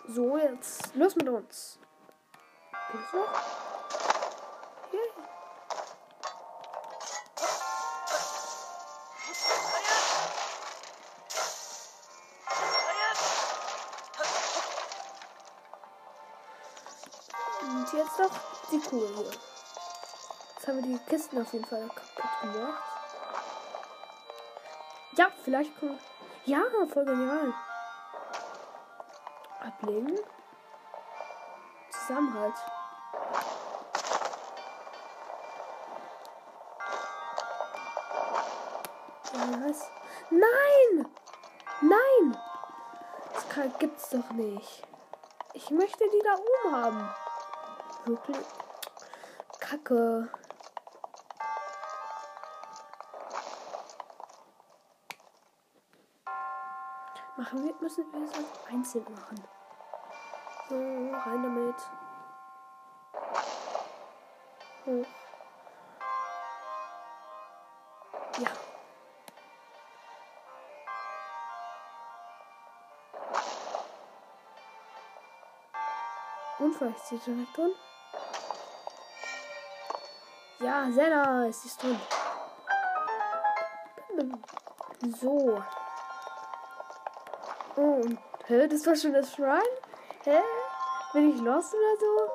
So, 0.08 0.38
jetzt 0.38 0.94
los 0.94 1.16
mit 1.16 1.28
uns. 1.28 1.78
Geht's 2.92 3.12
noch? 3.12 3.75
Jetzt 18.06 18.18
noch 18.18 18.30
die 18.70 18.80
Kugel 18.80 19.08
hier. 19.16 19.30
Jetzt 19.30 20.68
haben 20.68 20.76
wir 20.76 20.82
die 20.82 20.98
Kisten 21.06 21.42
auf 21.42 21.52
jeden 21.52 21.64
Fall 21.64 21.88
kaputt 21.88 22.52
gemacht. 22.52 22.82
Ja, 25.16 25.28
vielleicht 25.42 25.78
kommen. 25.78 25.98
Ja, 26.44 26.62
voll 26.92 27.04
genial 27.04 27.52
ablegen. 29.60 30.18
Zusammenhalt. 31.90 32.54
Was? 39.32 39.90
Nein! 40.30 41.06
Nein! 41.80 42.38
Das 43.34 43.48
kann, 43.48 43.72
gibt's 43.78 44.10
doch 44.10 44.30
nicht. 44.30 44.82
Ich 45.54 45.70
möchte 45.70 46.04
die 46.08 46.22
da 46.22 46.34
oben 46.34 46.76
haben. 46.76 47.25
Wirklich. 48.06 48.46
Kacke. 49.58 50.30
Machen 57.36 57.64
wir, 57.64 57.74
müssen 57.80 58.04
wir 58.12 58.24
es 58.24 58.72
einzeln 58.72 59.04
machen. 59.12 59.42
So, 60.68 60.76
rein 60.76 61.42
damit. 61.42 61.74
Hoch. 64.86 65.06
Ja. 68.38 68.50
Und 76.60 76.74
vielleicht 76.76 76.98
ist 76.98 77.08
sie 77.08 77.18
direkt 77.18 77.56
drin. 77.56 77.74
Ja, 80.66 80.90
sehr 80.90 81.10
nice. 81.10 81.62
Sie 81.62 81.68
ist 81.68 81.80
drin. 81.80 82.00
So. 85.20 85.62
Oh, 87.76 87.80
und, 87.80 88.18
hä, 88.46 88.66
das 88.66 88.84
war 88.84 88.96
schon 88.96 89.12
das 89.12 89.32
Shrine? 89.32 89.62
Hä? 90.24 90.40
Bin 91.12 91.30
ich 91.30 91.40
lost 91.40 91.72
oder 91.72 91.96
so? 92.00 92.30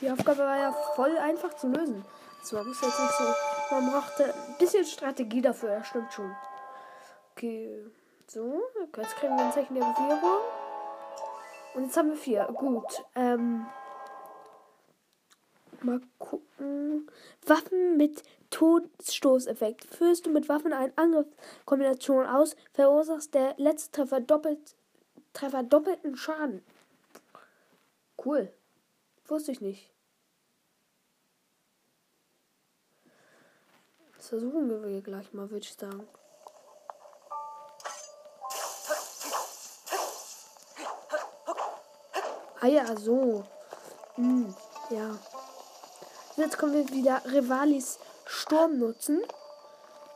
Die 0.00 0.10
Aufgabe 0.12 0.38
war 0.38 0.58
ja 0.58 0.72
voll 0.94 1.18
einfach 1.18 1.54
zu 1.54 1.66
lösen. 1.66 2.04
Das 2.40 2.52
war 2.52 2.64
jetzt 2.66 2.82
nicht 2.82 2.94
so. 2.94 3.74
Man 3.74 3.90
brauchte 3.90 4.26
ein 4.26 4.58
bisschen 4.58 4.84
Strategie 4.84 5.42
dafür, 5.42 5.78
das 5.78 5.88
stimmt 5.88 6.12
schon. 6.12 6.36
Okay, 7.32 7.84
so, 8.28 8.62
jetzt 8.96 9.16
kriegen 9.16 9.36
wir 9.36 9.44
ein 9.44 9.52
Zeichen 9.52 9.74
der 9.74 9.88
Regierung. 9.88 10.40
Und 11.74 11.84
jetzt 11.86 11.96
haben 11.96 12.10
wir 12.10 12.16
vier. 12.16 12.44
Gut. 12.44 13.04
Ähm, 13.16 13.66
mal 15.84 16.00
gucken. 16.18 17.10
Waffen 17.46 17.96
mit 17.96 18.22
Todstoßeffekt. 18.50 19.84
Führst 19.84 20.26
du 20.26 20.30
mit 20.30 20.48
Waffen 20.48 20.72
eine 20.72 20.92
Angriffskombination 20.96 22.26
aus, 22.26 22.56
verursachst 22.72 23.34
der 23.34 23.54
letzte 23.56 23.92
Treffer 23.92 24.20
doppelt 24.20 24.76
Treffer 25.32 25.62
doppelten 25.62 26.16
Schaden. 26.16 26.62
Cool. 28.22 28.52
Wusste 29.26 29.52
ich 29.52 29.60
nicht. 29.60 29.90
Das 34.16 34.28
versuchen 34.28 34.68
wir 34.68 35.00
gleich 35.00 35.32
mal, 35.32 35.50
würde 35.50 35.64
ich 35.64 35.72
sagen. 35.72 36.06
Ah 42.60 42.68
ja, 42.68 42.96
so. 42.96 43.44
Hm, 44.14 44.54
ja. 44.90 45.18
Jetzt 46.36 46.56
können 46.56 46.72
wir 46.72 46.88
wieder 46.90 47.20
Rivalis 47.26 47.98
Sturm 48.24 48.78
nutzen. 48.78 49.22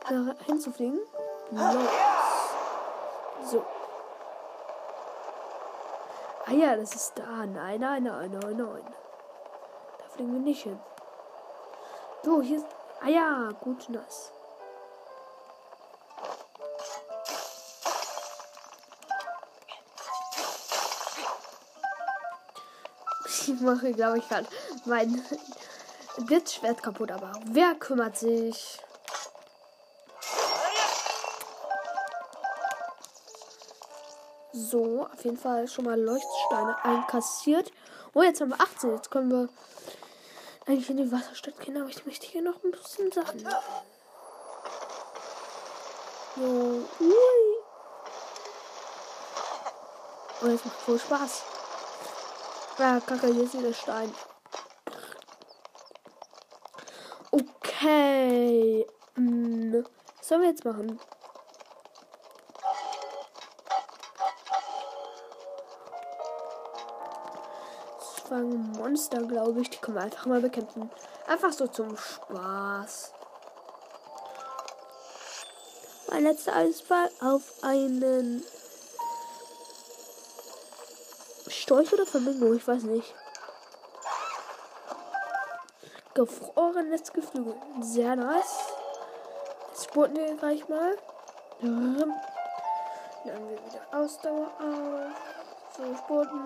Da 0.09 0.35
hinzufliegen. 0.45 0.99
Los. 1.51 1.75
So. 3.51 3.65
Ah 6.45 6.53
ja, 6.53 6.75
das 6.75 6.95
ist 6.95 7.13
da. 7.19 7.45
Nein, 7.45 7.81
nein, 7.81 8.03
nein, 8.03 8.31
nein, 8.31 8.57
nein. 8.57 8.93
Da 9.99 10.09
fliegen 10.15 10.33
wir 10.33 10.39
nicht 10.39 10.63
hin. 10.63 10.79
So, 12.23 12.41
hier 12.41 12.57
ist. 12.57 12.65
Ah 13.01 13.09
ja, 13.09 13.49
gut 13.61 13.87
nass. 13.89 14.31
Ich 23.47 23.61
mache, 23.61 23.93
glaube 23.93 24.17
ich, 24.17 24.27
gerade 24.27 24.47
mein 24.85 25.23
Blitzschwert 26.25 26.81
kaputt, 26.81 27.11
aber 27.11 27.31
wer 27.45 27.75
kümmert 27.75 28.17
sich? 28.17 28.79
So, 34.51 35.07
auf 35.13 35.23
jeden 35.23 35.37
Fall 35.37 35.67
schon 35.67 35.85
mal 35.85 35.99
Leuchtsteine 35.99 36.83
einkassiert. 36.83 37.71
Oh, 38.13 38.23
jetzt 38.23 38.41
haben 38.41 38.49
wir 38.49 38.59
18. 38.59 38.95
Jetzt 38.95 39.11
können 39.11 39.29
wir 39.29 39.49
eigentlich 40.65 40.89
in 40.89 40.97
die 40.97 41.11
Wasserstadt 41.11 41.59
gehen, 41.59 41.77
aber 41.77 41.89
ich 41.89 42.05
möchte 42.05 42.25
hier 42.25 42.41
noch 42.41 42.63
ein 42.63 42.71
bisschen 42.71 43.11
Sachen. 43.11 43.47
So, 46.35 46.41
ui. 46.41 47.13
Oh, 50.41 50.47
jetzt 50.47 50.65
macht 50.65 50.77
voll 50.77 50.99
Spaß. 50.99 51.43
Ja, 52.79 52.99
kacke, 52.99 53.27
hier 53.27 53.43
ist 53.43 53.57
wieder 53.57 53.73
Stein. 53.73 54.13
Okay. 57.79 58.87
Hm. 59.15 59.85
Was 60.17 60.27
sollen 60.27 60.41
wir 60.41 60.49
jetzt 60.49 60.65
machen? 60.65 60.99
fangen 68.27 68.71
Monster, 68.73 69.21
glaube 69.23 69.61
ich. 69.61 69.69
Die 69.69 69.77
können 69.77 69.97
wir 69.97 70.03
einfach 70.03 70.25
mal 70.25 70.41
bekämpfen. 70.41 70.89
Einfach 71.27 71.53
so 71.53 71.67
zum 71.67 71.95
Spaß. 71.95 73.13
Mein 76.09 76.23
letzter 76.23 76.55
Eisball 76.55 77.09
auf 77.21 77.43
einen 77.61 78.43
Storch 81.47 81.93
oder 81.93 82.05
Flamingo, 82.05 82.53
ich 82.53 82.67
weiß 82.67 82.83
nicht. 82.83 83.13
Gefrorenes 86.17 87.13
Geflügel. 87.13 87.53
Sehr 87.79 88.15
nice. 88.15 88.73
Jetzt 89.69 89.83
spurten 89.83 90.15
wir 90.15 90.35
gleich 90.35 90.67
mal. 90.67 90.97
Dann 91.61 92.11
wir 93.23 93.33
wieder 93.35 93.85
Ausdauer 93.91 94.47
auf. 94.57 95.77
So, 95.77 95.95
spurten. 95.95 96.41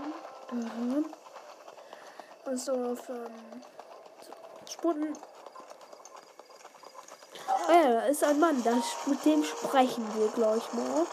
Ausdauer 2.45 2.97
von. 2.97 3.27
So, 4.19 4.33
spurten. 4.73 5.13
Ah 7.47 7.73
ja, 7.73 7.93
da 7.93 8.01
ist 8.07 8.25
ein 8.25 8.41
Mann. 8.41 8.61
Das, 8.65 8.83
mit 9.05 9.23
dem 9.23 9.41
sprechen 9.41 10.05
wir 10.15 10.27
gleich 10.31 10.73
mal. 10.73 11.07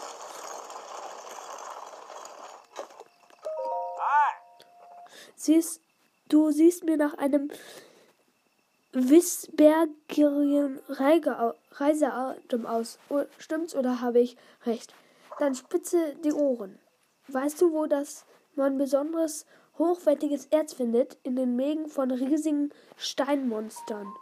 Siehst, 5.37 5.81
du 6.29 6.51
siehst 6.51 6.83
mir 6.83 6.97
nach 6.97 7.15
einem 7.19 7.53
wissbergigen 8.93 10.81
Reiseatem 11.73 12.67
aus. 12.67 12.99
Stimmt's 13.39 13.75
oder 13.75 14.01
habe 14.01 14.21
ich 14.21 14.37
recht? 14.65 14.95
Dann 15.39 15.55
spitze 15.55 16.15
die 16.25 16.33
Ohren. 16.33 16.79
Weißt 17.29 17.61
du, 17.61 17.73
wo 17.73 17.87
das 17.87 18.25
man 18.55 18.79
besonderes 18.79 19.47
hochwertiges 19.79 20.47
Erz 20.47 20.73
findet? 20.73 21.19
In 21.23 21.37
den 21.37 21.55
Mägen 21.57 21.89
von 21.89 22.11
riesigen 22.11 22.73
Steinmonstern. 22.97 24.13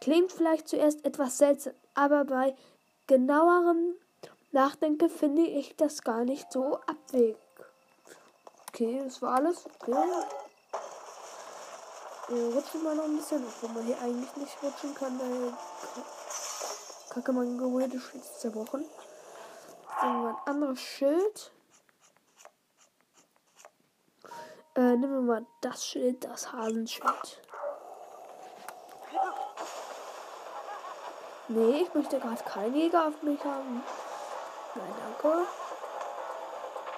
Klingt 0.00 0.32
vielleicht 0.32 0.68
zuerst 0.68 1.04
etwas 1.04 1.38
seltsam, 1.38 1.74
aber 1.94 2.24
bei 2.24 2.56
genauerem 3.06 3.94
Nachdenken 4.50 5.08
finde 5.08 5.42
ich 5.42 5.76
das 5.76 6.02
gar 6.02 6.24
nicht 6.24 6.50
so 6.52 6.78
abwegig. 6.86 7.36
Okay, 8.68 9.00
das 9.04 9.22
war 9.22 9.36
alles. 9.36 9.64
Okay. 9.80 9.94
Wir 12.32 12.54
rutschen 12.54 12.82
mal 12.82 12.96
noch 12.96 13.04
ein 13.04 13.16
bisschen, 13.18 13.44
obwohl 13.46 13.68
man 13.74 13.84
hier 13.84 14.00
eigentlich 14.00 14.34
nicht 14.36 14.56
rutschen 14.62 14.94
kann, 14.94 15.20
weil 15.20 15.52
Kacke 17.10 17.30
mein 17.30 17.58
Gebäude 17.58 17.94
ist 17.94 18.40
zerbrochen. 18.40 18.86
Dann 20.00 20.28
ein 20.28 20.36
anderes 20.46 20.80
Schild. 20.80 21.52
Äh, 24.76 24.96
nehmen 24.96 25.12
wir 25.12 25.20
mal 25.20 25.46
das 25.60 25.84
Schild, 25.84 26.24
das 26.24 26.50
Hasenschild. 26.50 27.42
Nee, 31.48 31.82
ich 31.82 31.92
möchte 31.92 32.18
gerade 32.18 32.42
keinen 32.44 32.74
Jäger 32.74 33.08
auf 33.08 33.22
mich 33.22 33.44
haben. 33.44 33.84
Nein, 34.74 34.94
danke. 35.20 35.46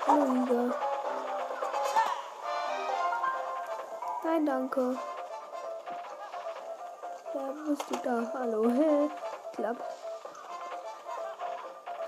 Hallo, 0.07 0.33
Jäger. 0.33 0.79
Nein, 4.23 4.47
danke. 4.47 4.97
Ja, 7.45 7.53
bist 7.69 7.91
du 7.91 7.97
da? 8.03 8.33
Hallo, 8.33 8.71
hey. 8.71 9.11
Klapp. 9.55 9.77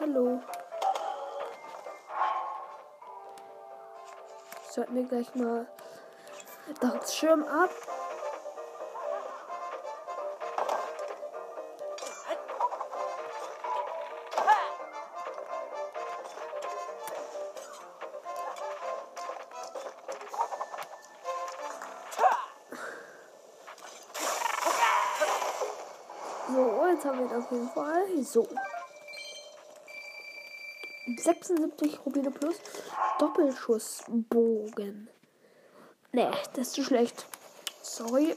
Hallo. 0.01 0.41
Sollten 4.71 4.95
wir 4.95 5.05
gleich 5.05 5.35
mal 5.35 5.67
das 6.81 7.15
Schirm 7.15 7.45
ab. 7.45 7.71
So. 28.23 28.49
76 31.19 32.01
Rubine 32.05 32.31
plus 32.31 32.57
Doppelschussbogen. 33.19 35.09
Nee, 36.13 36.31
das 36.55 36.69
ist 36.69 36.73
zu 36.73 36.83
schlecht. 36.83 37.27
Sorry. 37.83 38.37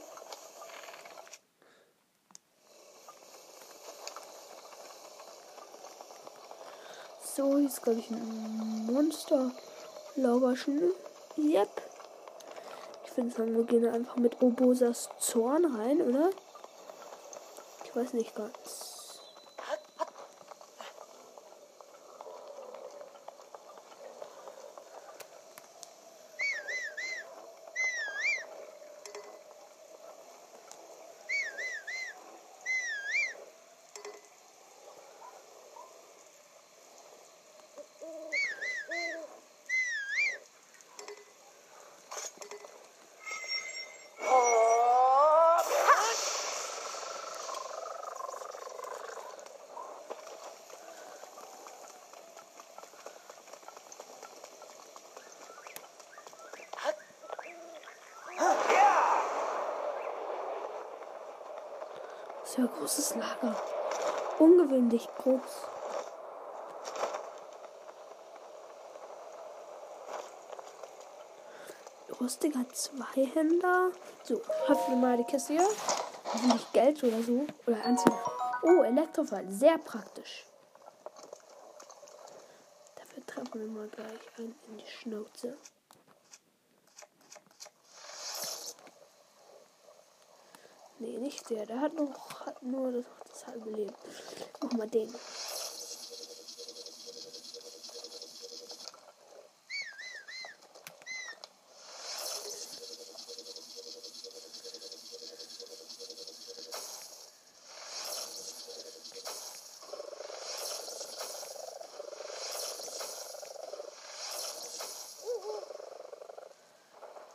So, 7.23 7.57
hier 7.57 7.67
ist 7.67 7.81
glaube 7.81 7.99
ich 7.99 8.09
ein 8.11 8.85
Monster. 8.85 9.51
Lauberschen. 10.15 10.91
Yep. 11.37 11.69
Ich 13.05 13.11
finde, 13.11 13.55
wir 13.55 13.63
gehen 13.63 13.87
einfach 13.87 14.17
mit 14.17 14.41
Obosas 14.41 15.09
Zorn 15.19 15.65
rein, 15.65 16.01
oder? 16.01 16.31
Ich 17.85 17.95
weiß 17.95 18.13
nicht 18.13 18.35
ganz. 18.35 18.98
Sehr 62.59 62.67
großes 62.67 63.15
Lager. 63.15 63.55
Ungewöhnlich 64.37 65.07
groß. 65.17 65.39
Rostiger 72.19 72.67
Zweihänder. 72.73 73.91
So, 74.23 74.41
öffne 74.67 74.97
mal 74.97 75.15
die 75.15 75.23
Kiste 75.23 75.53
hier. 75.53 75.67
Nicht 76.53 76.73
Geld 76.73 77.01
oder 77.01 77.23
so. 77.23 77.47
Oder 77.65 77.85
Anziehen. 77.85 78.13
Oh, 78.63 78.83
Elektrofall. 78.83 79.49
Sehr 79.49 79.77
praktisch. 79.77 80.45
Dafür 82.95 83.25
treffen 83.25 83.53
wir 83.53 83.67
mal 83.67 83.87
gleich 83.87 84.37
einen 84.37 84.53
in 84.67 84.77
die 84.79 84.85
Schnauze. 84.85 85.57
Nee, 91.01 91.17
nicht 91.17 91.49
der. 91.49 91.65
Der 91.65 91.79
hat 91.79 91.93
noch 91.93 92.48
nur 92.61 92.91
das, 92.91 93.05
das 93.31 93.47
halbe 93.47 93.69
Leben. 93.71 93.93
Mach 94.61 94.71
mal 94.73 94.87
den. 94.87 95.13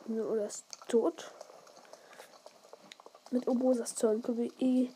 Oder 0.06 0.46
ist 0.46 0.64
tot 0.88 1.32
mit 3.30 3.48
Obosas 3.48 3.94
Zorn 3.96 4.22
können 4.22 4.38
wir 4.38 4.50
eh 4.60 4.90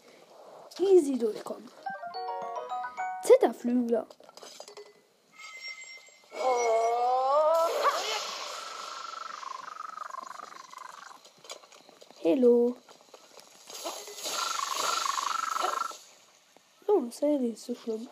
easy 0.98 1.16
durchkommen. 1.16 1.70
Zitterflügler. 3.22 4.06
Hallo. 12.24 12.76
Oh, 16.88 17.04
ist 17.08 17.22
ja 17.22 17.28
nicht 17.28 17.58
so 17.58 17.74
schlimm. 17.74 18.08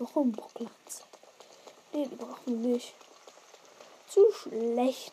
Noch 0.00 0.16
ein 0.16 0.30
Bocklanz. 0.30 1.02
Nee, 1.92 2.06
die 2.06 2.14
brauchen 2.14 2.62
wir 2.62 2.74
nicht. 2.74 2.94
Schlecht. 4.48 5.12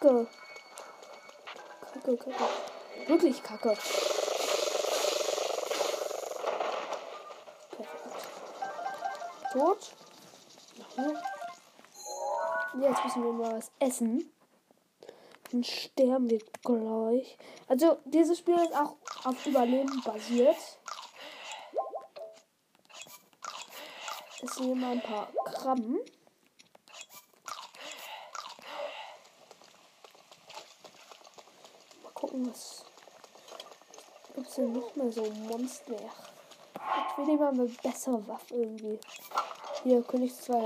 Kacke. 0.00 0.26
Kacke, 1.92 2.16
Kacke. 2.16 2.44
Wirklich 3.06 3.42
Kacke. 3.42 3.76
Perfekt. 7.70 7.92
Tot. 9.52 9.94
Jetzt 12.80 13.04
müssen 13.04 13.24
wir 13.24 13.32
mal 13.32 13.58
was 13.58 13.70
essen. 13.78 14.32
Dann 15.50 15.64
sterben 15.64 16.30
wir 16.30 16.40
gleich. 16.62 17.36
Also, 17.68 17.98
dieses 18.06 18.38
Spiel 18.38 18.56
ist 18.56 18.74
auch 18.74 18.96
auf 19.24 19.44
Überleben 19.44 20.00
basiert. 20.02 20.56
Es 24.42 24.54
sind 24.54 24.64
hier 24.64 24.74
mal 24.76 24.92
ein 24.92 25.02
paar 25.02 25.30
Krabben. 25.44 25.98
gucken, 32.30 32.46
was 32.46 32.84
denn 34.70 34.80
noch 34.80 34.96
mehr 34.96 35.12
so 35.12 35.24
Monster? 35.48 35.94
Ich 35.94 37.18
will 37.18 37.26
lieber 37.26 37.48
eine 37.48 37.64
bessere 37.82 38.26
Waffe 38.26 38.54
irgendwie. 38.54 38.98
Hier, 39.82 40.02
König 40.02 40.34
zwei 40.36 40.60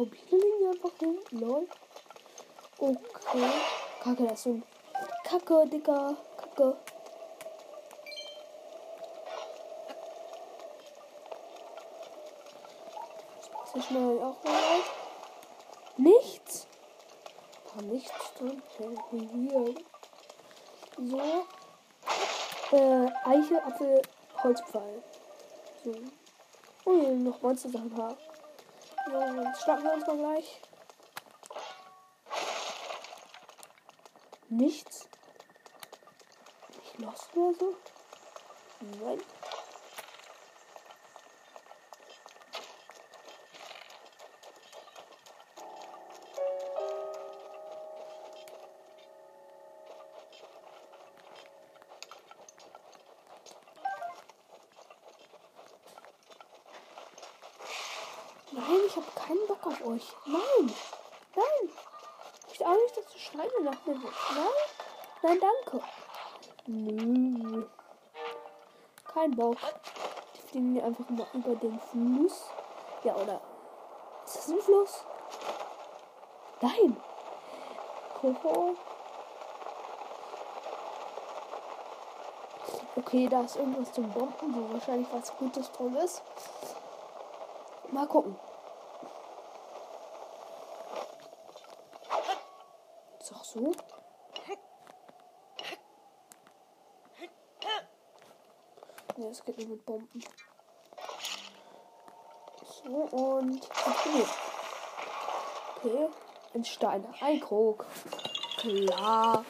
Rubine 0.00 0.22
liegen 0.30 0.70
einfach 0.70 0.90
rum. 1.02 1.18
Lol. 1.30 1.68
Okay. 2.78 3.50
Kacke, 4.02 4.26
das 4.26 4.40
ist 4.40 4.46
ein 4.46 4.62
Kacke, 5.24 5.66
Dicker. 5.68 6.16
Kacke. 6.38 6.76
So 13.80 13.86
schnell 13.86 14.22
auch 14.22 14.44
mal. 14.44 14.80
Nichts? 15.96 16.66
War 17.72 17.82
nichts 17.84 18.34
drin. 18.34 18.62
Hier. 19.10 19.74
So. 20.98 21.46
Äh, 22.76 23.10
Eiche, 23.24 23.64
Apfel, 23.64 24.02
Holzpfeil. 24.42 25.02
So. 25.82 25.94
Oh, 26.84 26.92
hier 26.92 27.14
noch 27.14 27.40
Monster-Sachen 27.40 27.96
haben. 27.96 28.18
Ja, 29.10 29.42
jetzt 29.44 29.62
starten 29.62 29.84
wir 29.84 29.94
uns 29.94 30.06
mal 30.06 30.16
gleich. 30.18 30.60
Nichts. 34.50 35.08
Nicht 36.76 36.98
lost 36.98 37.34
oder 37.34 37.54
so? 37.58 37.76
Nein, 39.02 39.22
Kein 69.30 69.36
Bock. 69.36 69.56
Die 70.34 70.40
fliegen 70.48 70.72
mir 70.72 70.84
einfach 70.84 71.08
mal 71.10 71.26
über 71.32 71.54
den 71.54 71.78
Fluss. 71.78 72.50
Ja, 73.04 73.14
oder? 73.14 73.40
Ist 74.24 74.36
das 74.36 74.48
ein 74.48 74.60
Fluss? 74.60 75.04
Nein. 76.60 76.96
Hoho. 78.22 78.76
Okay, 82.96 83.28
da 83.28 83.42
ist 83.42 83.56
irgendwas 83.56 83.92
zum 83.92 84.10
Bomben, 84.10 84.54
wo 84.54 84.74
wahrscheinlich 84.74 85.08
was 85.12 85.36
Gutes 85.36 85.70
drin 85.72 85.94
ist. 85.96 86.22
Mal 87.90 88.06
gucken. 88.06 88.36
Ist 93.20 93.32
auch 93.32 93.44
so. 93.44 93.72
Ne, 99.20 99.28
es 99.28 99.44
geht 99.44 99.58
nur 99.58 99.68
mit 99.68 99.84
Bomben. 99.84 100.24
So, 102.64 102.88
und 102.88 103.68
okay. 103.86 104.24
Okay, 105.76 106.08
ein 106.54 106.64
Stein, 106.64 107.06
ein 107.20 107.38
Krog. 107.38 107.84
Klar. 108.56 109.44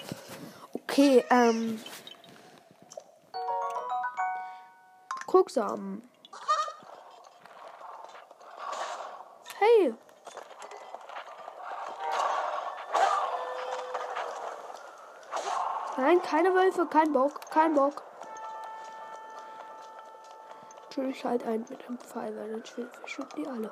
Okay, 0.72 1.24
ähm. 1.30 1.80
Krogsamen. 5.28 6.02
Hey. 9.60 9.94
Nein, 15.96 16.20
keine 16.22 16.52
Wölfe, 16.54 16.86
kein 16.86 17.12
Bock, 17.12 17.40
kein 17.52 17.74
Bock. 17.74 18.09
Natürlich 21.00 21.24
halt 21.24 21.46
ein 21.46 21.64
mit 21.66 21.88
einem 21.88 21.98
Pfeil, 21.98 22.36
weil 22.36 22.50
dann 22.50 22.62
verschwinden 22.62 23.34
die 23.34 23.48
alle. 23.48 23.70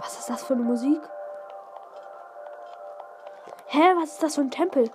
Was 0.00 0.18
ist 0.18 0.28
das 0.28 0.42
für 0.42 0.52
eine 0.52 0.64
Musik? 0.64 1.00
Hä, 3.68 3.94
was 4.02 4.10
ist 4.10 4.22
das 4.22 4.34
für 4.34 4.42
ein 4.42 4.50
Tempel? 4.50 4.90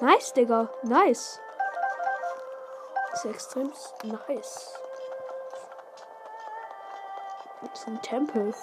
Nice, 0.00 0.32
Digga. 0.32 0.68
Nice. 0.82 1.40
ist 3.12 3.24
extrem 3.24 3.72
nice. 4.04 4.78
Das 7.60 7.80
ist 7.80 7.88
ein 7.88 8.00
Tempel. 8.02 8.54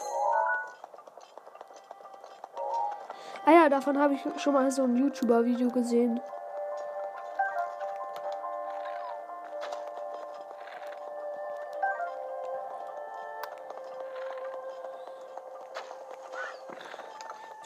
Ah 3.46 3.52
ja, 3.52 3.68
davon 3.68 4.00
habe 4.00 4.14
ich 4.14 4.22
schon 4.42 4.54
mal 4.54 4.72
so 4.72 4.84
ein 4.84 4.96
YouTuber-Video 4.96 5.70
gesehen. 5.70 6.22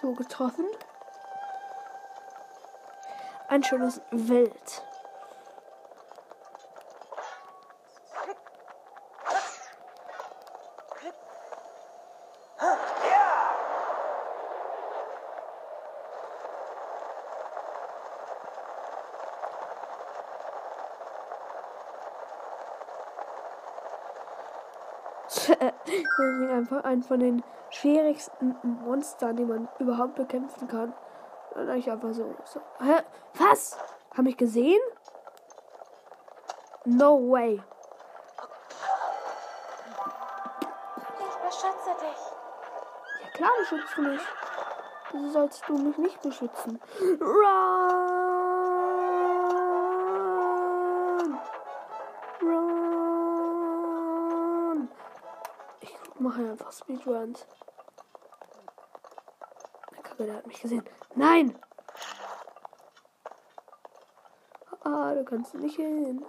So 0.02 0.14
getroffen. 0.14 0.66
Ein 3.50 3.64
schönes 3.64 4.02
Wild. 4.10 4.84
Das 25.28 25.50
ist 25.50 26.57
einfach 26.68 26.84
ein 26.84 27.02
von 27.02 27.20
den 27.20 27.44
schwierigsten 27.70 28.56
Monstern, 28.84 29.38
die 29.38 29.46
man 29.46 29.68
überhaupt 29.80 30.16
bekämpfen 30.16 30.68
kann. 30.68 30.94
Und 31.56 31.70
ich 31.76 31.90
einfach 31.90 32.14
so. 32.14 32.36
so. 32.44 32.60
Hä? 32.80 33.02
Was? 33.36 33.78
Haben 34.16 34.26
mich 34.26 34.38
gesehen? 34.38 34.82
No 36.86 37.18
way. 37.30 37.62
Ich 41.20 41.38
beschütze 41.46 41.92
dich. 42.00 43.24
Ja 43.24 43.30
klar 43.34 43.52
beschützt 43.60 43.98
du 43.98 44.02
mich. 44.02 44.22
Wieso 45.12 45.30
sollst 45.30 45.64
du 45.68 45.78
mich 45.78 45.98
nicht 45.98 46.22
beschützen? 46.22 46.82
Run! 47.22 48.07
Mache 56.28 56.52
einfach 56.52 56.72
Speedruns. 56.74 57.46
Kacke, 60.04 60.26
der 60.26 60.36
hat 60.36 60.48
mich 60.48 60.62
gesehen. 60.62 60.84
Nein! 61.16 61.58
Ah, 64.84 65.14
du 65.14 65.24
kannst 65.24 65.54
nicht 65.56 65.78
hin. 65.78 66.26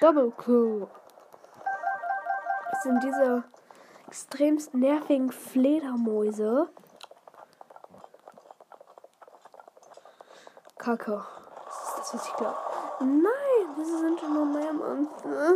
Double 0.00 0.30
Crew. 0.30 0.86
Das 2.70 2.82
sind 2.82 3.02
diese 3.02 3.44
extremst 4.06 4.74
nervigen 4.74 5.32
Fledermäuse. 5.32 6.68
Kacke. 10.76 11.24
Das 11.64 11.88
ist 11.88 11.98
das, 11.98 12.14
was 12.14 12.28
ich 12.28 12.34
glaube. 12.36 12.58
Nein, 13.00 13.74
diese 13.78 13.98
sind 13.98 14.20
schon 14.20 14.52
mehr 14.52 14.72
Monster. 14.74 15.54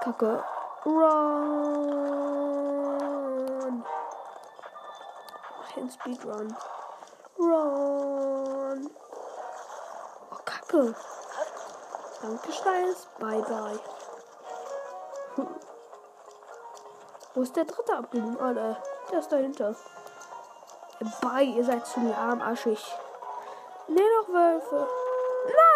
Kacke. 0.00 0.42
Run. 0.86 1.04
Mach 5.58 5.72
den 5.72 5.90
Speedrun. 5.90 6.56
Run. 7.38 8.90
Oh, 10.30 10.36
Kacke. 10.46 10.94
Danke, 12.20 12.52
Scheiß. 12.52 13.08
Bye, 13.18 13.42
bye. 13.42 13.80
Hm. 15.36 15.48
Wo 17.34 17.42
ist 17.42 17.56
der 17.56 17.64
dritte 17.64 17.96
abgeblieben? 17.96 18.36
Oh, 18.36 18.52
der, 18.52 18.76
der 19.12 19.18
ist 19.20 19.30
dahinter. 19.30 19.76
Bye, 21.20 21.44
ihr 21.44 21.64
seid 21.64 21.86
zu 21.86 22.00
lahmarschig. 22.00 22.84
Nee, 23.86 24.02
noch 24.20 24.28
Wölfe. 24.28 24.88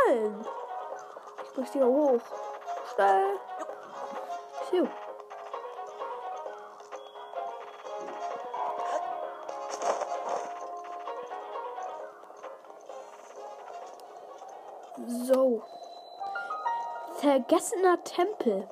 Nein! 0.07 0.47
Ich 1.45 1.57
muss 1.57 1.73
hier 1.73 1.87
hoch. 1.87 2.21
Schnell. 2.95 3.39
Phew. 4.69 4.89
Vergessener 17.43 18.03
Tempel. 18.05 18.69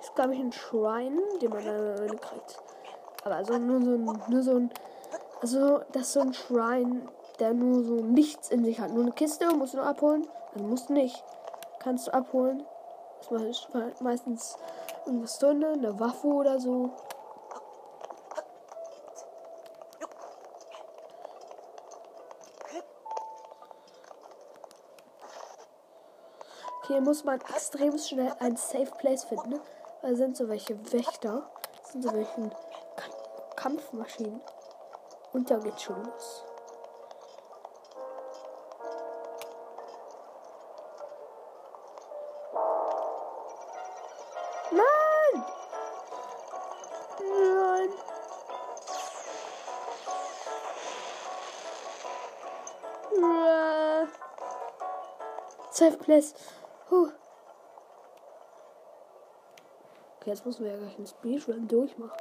Ist, 0.00 0.14
glaube 0.14 0.34
ich, 0.34 0.40
ein 0.40 0.52
Schrein, 0.52 1.18
den 1.40 1.50
man 1.50 1.64
dann 1.64 2.20
kriegt. 2.20 2.58
Aber 3.24 3.36
also 3.36 3.58
nur 3.58 3.82
so 3.82 3.90
ein, 3.90 4.22
nur 4.28 4.42
so 4.42 4.56
ein, 4.56 4.70
also 5.42 5.80
das 5.92 6.02
ist 6.02 6.12
so 6.14 6.20
ein 6.20 6.32
Schrein, 6.32 7.08
der 7.38 7.52
nur 7.52 7.82
so 7.84 7.94
nichts 7.96 8.50
in 8.50 8.64
sich 8.64 8.80
hat. 8.80 8.92
Nur 8.92 9.02
eine 9.02 9.12
Kiste 9.12 9.54
musst 9.54 9.74
du 9.74 9.78
nur 9.78 9.86
abholen. 9.86 10.26
Also 10.54 10.66
musst 10.66 10.88
du 10.88 10.94
nicht. 10.94 11.22
Kannst 11.80 12.08
du 12.08 12.14
abholen. 12.14 12.64
Das 13.28 13.42
ist 13.42 13.68
meistens 14.00 14.56
irgendwas 15.04 15.38
drin, 15.38 15.62
eine 15.62 16.00
Waffe 16.00 16.26
oder 16.26 16.58
so. 16.58 16.90
Hier 26.90 27.00
muss 27.00 27.22
man 27.22 27.40
extrem 27.42 27.96
schnell 27.96 28.34
ein 28.40 28.56
Safe 28.56 28.90
Place 28.98 29.22
finden. 29.22 29.60
Da 30.02 30.12
sind 30.12 30.36
so 30.36 30.48
welche 30.48 30.76
Wächter. 30.92 31.48
Sind 31.84 32.02
so 32.02 32.12
welche 32.12 32.50
Kampfmaschinen. 33.54 34.40
Und 35.32 35.48
da 35.48 35.58
geht's 35.58 35.84
schon 35.84 36.02
los. 36.02 36.44
Nein! 44.72 45.44
Nein! 53.20 54.08
Safe 55.70 55.96
Place. 55.96 56.34
Huh. 56.90 57.08
Okay, 60.16 60.30
jetzt 60.30 60.44
müssen 60.44 60.64
wir 60.64 60.72
ja 60.72 60.78
gleich 60.78 60.96
einen 60.96 61.06
Speedrun 61.06 61.68
durchmachen. 61.68 62.18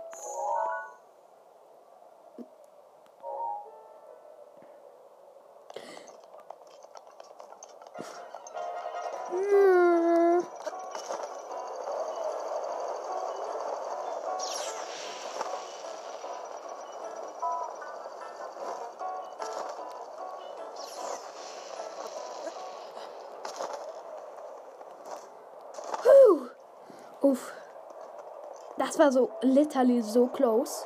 War 29.00 29.14
so 29.14 29.30
literally 29.42 30.02
so 30.02 30.28
close. 30.28 30.86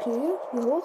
Okay, 0.00 0.18
hier 0.50 0.64
hoch. 0.64 0.82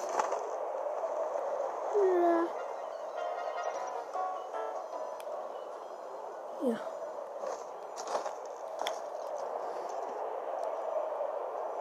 Ja. 6.64 6.76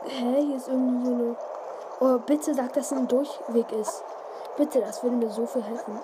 Hä, 0.04 0.42
hier 0.42 0.56
ist 0.56 0.68
irgendwie 0.68 1.06
so 1.06 1.12
eine. 1.12 1.36
Oh, 1.98 2.18
bitte 2.24 2.54
sag, 2.54 2.72
dass 2.74 2.86
es 2.86 2.92
ein 2.92 3.08
Durchweg 3.08 3.72
ist. 3.72 4.04
Bitte, 4.56 4.80
das 4.80 5.02
würde 5.02 5.16
mir 5.16 5.30
so 5.30 5.44
viel 5.44 5.64
helfen. 5.64 5.98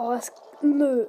Oh, 0.00 0.12
es. 0.12 0.32
Nö. 0.60 1.06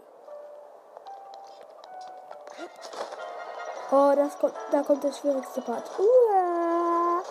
Oh, 3.91 4.13
das 4.15 4.37
kommt, 4.39 4.53
da 4.71 4.81
kommt 4.81 5.03
der 5.03 5.11
schwierigste 5.11 5.61
Part. 5.61 5.83
Uah. 5.99 7.23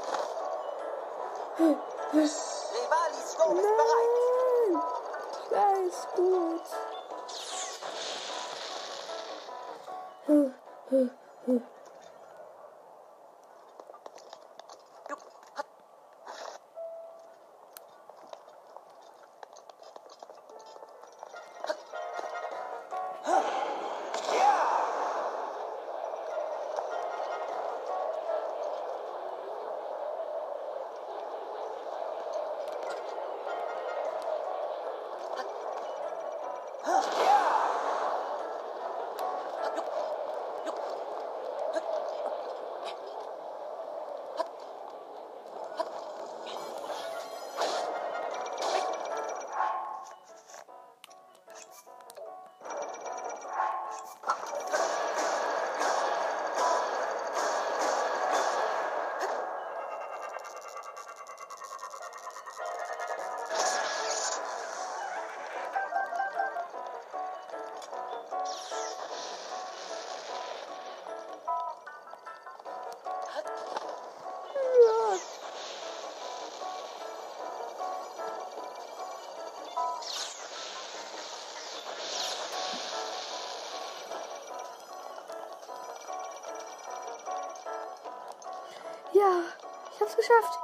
Hab's 90.09 90.17
geschafft. 90.17 90.59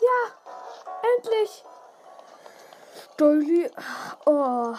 Ja, 0.00 0.18
endlich. 1.16 1.64
Dolly. 3.16 3.70
Oh. 4.26 4.74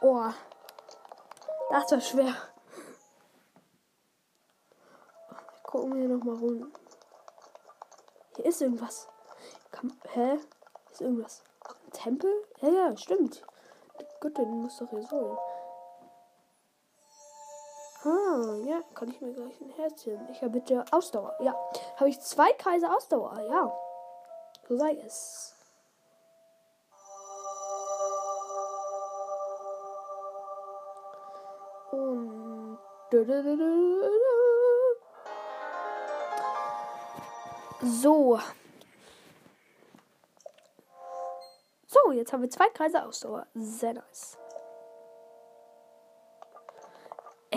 Oh. 0.00 0.30
Das 1.70 1.92
war 1.92 2.00
schwer. 2.00 2.34
Gucken 5.62 5.94
wir 5.94 6.08
noch 6.08 6.24
mal 6.24 6.36
rum. 6.36 6.72
Hier 8.36 8.46
ist 8.46 8.60
irgendwas. 8.62 9.08
Kann, 9.70 9.92
hä? 10.12 10.38
Ist 10.90 11.00
irgendwas? 11.00 11.44
Tempel? 11.92 12.30
Ja, 12.60 12.68
ja, 12.68 12.96
stimmt. 12.96 13.44
Die 14.00 14.04
Göttin 14.20 14.62
muss 14.62 14.78
doch 14.78 14.90
hier 14.90 15.02
sein. 15.02 15.38
Ah, 18.30 18.54
ja, 18.64 18.80
kann 18.94 19.10
ich 19.10 19.20
mir 19.20 19.32
gleich 19.32 19.60
ein 19.60 19.70
Herzchen. 19.70 20.28
Ich 20.30 20.40
habe 20.40 20.52
bitte 20.52 20.84
Ausdauer. 20.92 21.34
Ja, 21.40 21.52
habe 21.96 22.08
ich 22.08 22.20
zwei 22.20 22.52
Kreise 22.52 22.88
Ausdauer. 22.88 23.40
Ja, 23.40 23.72
so 24.68 24.76
sei 24.76 24.92
es. 25.04 25.56
Und. 31.90 32.78
So. 37.82 38.38
So, 41.88 42.12
jetzt 42.12 42.32
haben 42.32 42.42
wir 42.42 42.50
zwei 42.50 42.68
Kreise 42.68 43.04
Ausdauer. 43.04 43.48
Sehr 43.54 43.94
nice. 43.94 44.38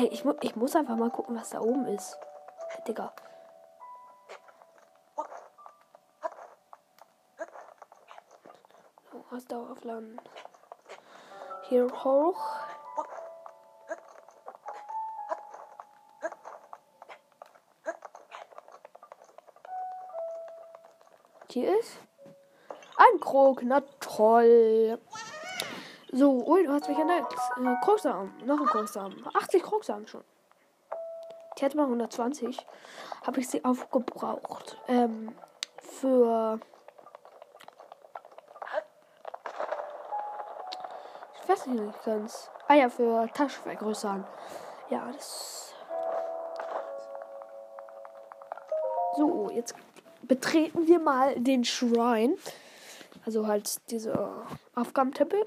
Ey, 0.03 0.09
ich, 0.09 0.25
mu 0.25 0.33
ich 0.41 0.57
muss 0.57 0.75
einfach 0.75 0.97
mal 0.97 1.09
gucken, 1.09 1.33
was 1.33 1.51
da 1.51 1.61
oben 1.61 1.87
ist. 1.87 2.17
Digga. 2.85 3.13
So, 9.09 9.23
Ausdauer 9.33 9.71
aufladen. 9.71 10.19
Hier 11.69 11.87
hoch. 12.03 12.37
Hier 21.47 21.79
ist 21.79 21.97
ein 22.97 23.21
Krog. 23.21 23.61
Na 23.63 23.79
toll. 24.01 24.99
So, 26.15 26.45
ui, 26.45 26.63
du 26.63 26.71
hast 26.71 26.87
mich 26.87 26.99
entdeckt. 26.99 27.33
Äh. 27.57 27.61
Noch 27.61 28.59
ein 28.59 28.67
Krogsamen. 28.67 29.25
80 29.33 29.63
Krogsamen 29.63 30.07
schon. 30.07 30.23
Die 31.57 31.65
hätte 31.65 31.75
mal 31.75 31.85
120. 31.85 32.55
Habe 33.25 33.39
ich 33.39 33.49
sie 33.49 33.65
aufgebraucht. 33.65 34.77
Ähm, 34.87 35.33
für. 35.79 36.59
Ich 41.41 41.49
weiß 41.49 41.65
nicht 41.65 42.03
ganz. 42.05 42.51
Ah 42.67 42.75
ja, 42.75 42.89
für 42.89 43.27
Taschen 43.33 43.63
vergrößern. 43.63 44.23
Ja, 44.91 45.09
das. 45.11 45.73
So, 49.17 49.49
jetzt 49.49 49.73
betreten 50.21 50.85
wir 50.87 50.99
mal 50.99 51.33
den 51.39 51.63
Shrine. 51.63 52.37
Also 53.25 53.47
halt 53.47 53.89
diese 53.89 54.29
Aufgabentempel. 54.75 55.43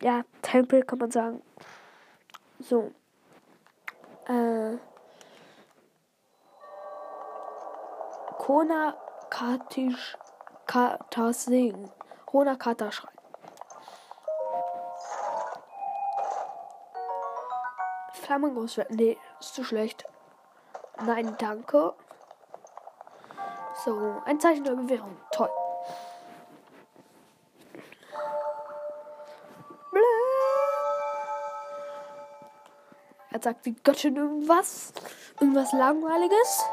Ja, 0.00 0.22
Tempel 0.42 0.82
kann 0.82 0.98
man 0.98 1.10
sagen. 1.10 1.42
So. 2.60 2.92
Äh. 4.28 4.76
Kona 8.38 8.94
Katisch 9.30 10.16
Katasing. 10.66 11.90
Rona 12.32 12.56
Kata 12.56 12.92
Schrein. 12.92 13.10
Flammengroßschwert. 18.12 18.90
Nee, 18.90 19.16
ist 19.40 19.54
zu 19.54 19.64
schlecht. 19.64 20.04
Nein, 21.04 21.36
danke. 21.38 21.94
So, 23.84 24.22
ein 24.24 24.40
Zeichen 24.40 24.64
der 24.64 24.74
Bewährung. 24.74 25.16
Toll. 25.30 25.50
Sagt 33.46 33.64
die 33.64 33.76
Göttin 33.84 34.16
irgendwas. 34.16 34.92
Irgendwas 35.40 35.72
Langweiliges. 35.72 36.64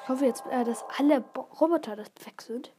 Ich 0.00 0.08
hoffe 0.08 0.24
jetzt, 0.24 0.46
äh, 0.46 0.62
dass 0.62 0.84
alle 0.96 1.20
Bo 1.20 1.40
Roboter 1.60 1.96
das 1.96 2.06
weg 2.24 2.40
sind. 2.40 2.72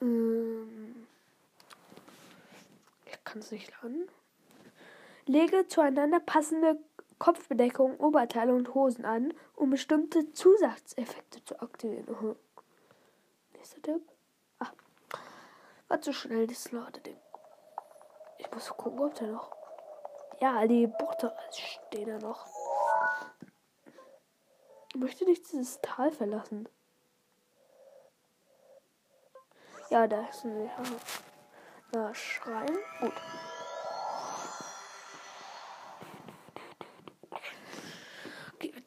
Ähm, 0.00 1.08
ich 3.06 3.24
kann 3.24 3.40
es 3.40 3.50
nicht 3.50 3.72
laden. 3.82 4.08
Lege 5.24 5.66
zueinander 5.66 6.20
passende 6.20 6.78
Kopfbedeckung, 7.18 7.96
Oberteile 7.96 8.54
und 8.54 8.72
Hosen 8.72 9.04
an, 9.04 9.34
um 9.56 9.70
bestimmte 9.70 10.30
Zusatzeffekte 10.30 11.44
zu 11.44 11.60
aktivieren. 11.60 12.06
Aha. 12.08 12.36
Nächster 13.54 13.82
Tipp. 13.82 14.08
Ah. 14.60 14.70
War 15.88 16.00
zu 16.00 16.12
schnell, 16.12 16.46
das 16.46 16.70
Ladeding. 16.70 17.16
Ich 18.38 18.48
muss 18.52 18.68
gucken, 18.68 19.00
ob 19.00 19.14
der 19.16 19.26
noch. 19.26 19.55
Ja, 20.40 20.66
die 20.66 20.86
Botter 20.86 21.34
stehen 21.50 22.08
da 22.08 22.18
noch. 22.18 22.46
Ich 24.90 24.96
möchte 24.96 25.24
nicht 25.24 25.50
dieses 25.50 25.80
Tal 25.80 26.10
verlassen. 26.10 26.68
Ja, 29.90 30.06
da 30.06 30.26
ist 30.26 30.44
ein 30.44 30.70
ja, 31.94 32.14
Schrein. 32.14 32.76
Gut. 33.00 33.12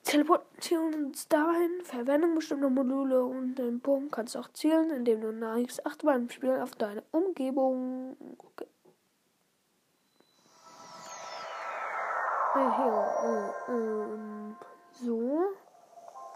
teleportieren 0.10 1.06
uns 1.06 1.28
dahin. 1.28 1.84
Verwendung 1.84 2.34
bestimmter 2.34 2.70
Module 2.70 3.24
und 3.24 3.56
den 3.56 3.80
Punkt 3.80 4.12
kannst 4.12 4.34
du 4.34 4.40
auch 4.40 4.50
zielen, 4.54 4.90
indem 4.90 5.22
du 5.22 5.32
neigst 5.32 5.86
achtmal 5.86 6.18
im 6.18 6.30
Spiel 6.30 6.60
auf 6.60 6.72
deine 6.76 7.04
Umgebung. 7.12 8.18
Okay. 8.40 8.66
Hier, 12.54 13.54
äh, 13.68 13.72
ähm, 13.72 14.58
so. 14.92 15.42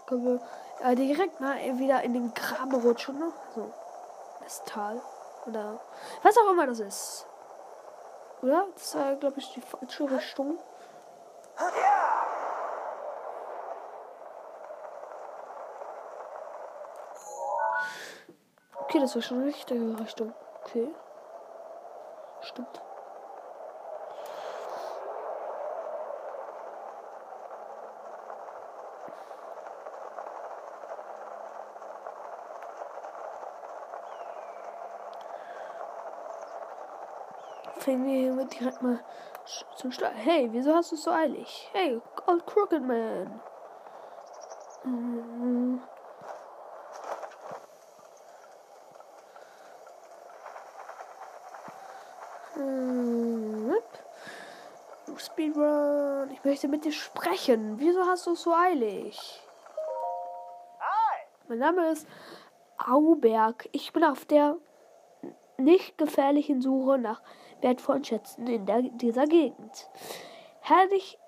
Können 0.06 0.24
wir 0.24 0.40
äh, 0.86 0.94
direkt 0.94 1.40
mal 1.40 1.56
wieder 1.78 2.02
in 2.02 2.12
den 2.12 2.34
Graben 2.34 2.74
rutschen. 2.74 3.18
Ne? 3.18 3.32
So. 3.54 3.72
Das 4.40 4.62
Tal. 4.64 5.00
Oder 5.46 5.80
was 6.22 6.36
auch 6.36 6.50
immer 6.50 6.66
das 6.66 6.80
ist. 6.80 7.26
Oder? 8.42 8.66
Das 8.74 8.94
war, 8.94 9.14
glaube 9.16 9.38
ich, 9.38 9.52
die 9.54 9.60
falsche 9.60 10.10
Richtung. 10.10 10.58
Okay, 18.82 19.00
das 19.00 19.14
war 19.14 19.22
schon 19.22 19.40
die 19.40 19.48
richtige 19.48 19.98
Richtung. 19.98 20.34
Okay. 20.62 20.94
Stimmt. 22.42 22.82
Fängen 37.84 38.06
wir 38.06 38.34
hier 38.34 38.44
direkt 38.46 38.80
mal 38.80 38.98
zum 39.76 39.92
Start. 39.92 40.14
Hey, 40.14 40.48
wieso 40.50 40.74
hast 40.74 40.90
du 40.90 40.94
es 40.94 41.02
so 41.02 41.10
eilig? 41.10 41.68
Hey, 41.74 42.00
Old 42.26 42.46
Crooked 42.46 42.82
Man. 42.82 43.42
Mhm. 44.84 45.82
Speedrun. 55.18 56.30
Ich 56.30 56.42
möchte 56.42 56.68
mit 56.68 56.86
dir 56.86 56.92
sprechen. 56.92 57.78
Wieso 57.78 58.06
hast 58.06 58.26
du 58.26 58.32
es 58.32 58.42
so 58.42 58.54
eilig? 58.54 59.42
Mein 61.48 61.58
Name 61.58 61.90
ist 61.90 62.08
Auberg. 62.78 63.68
Ich 63.72 63.92
bin 63.92 64.04
auf 64.04 64.24
der 64.24 64.56
nicht 65.58 65.98
gefährlichen 65.98 66.62
Suche 66.62 66.96
nach 66.96 67.20
wertvollen 67.64 68.04
Schätzen 68.04 68.46
in 68.46 68.66
der, 68.66 68.82
dieser 68.82 69.26
Gegend. 69.26 69.90
Herrlich 70.60 71.18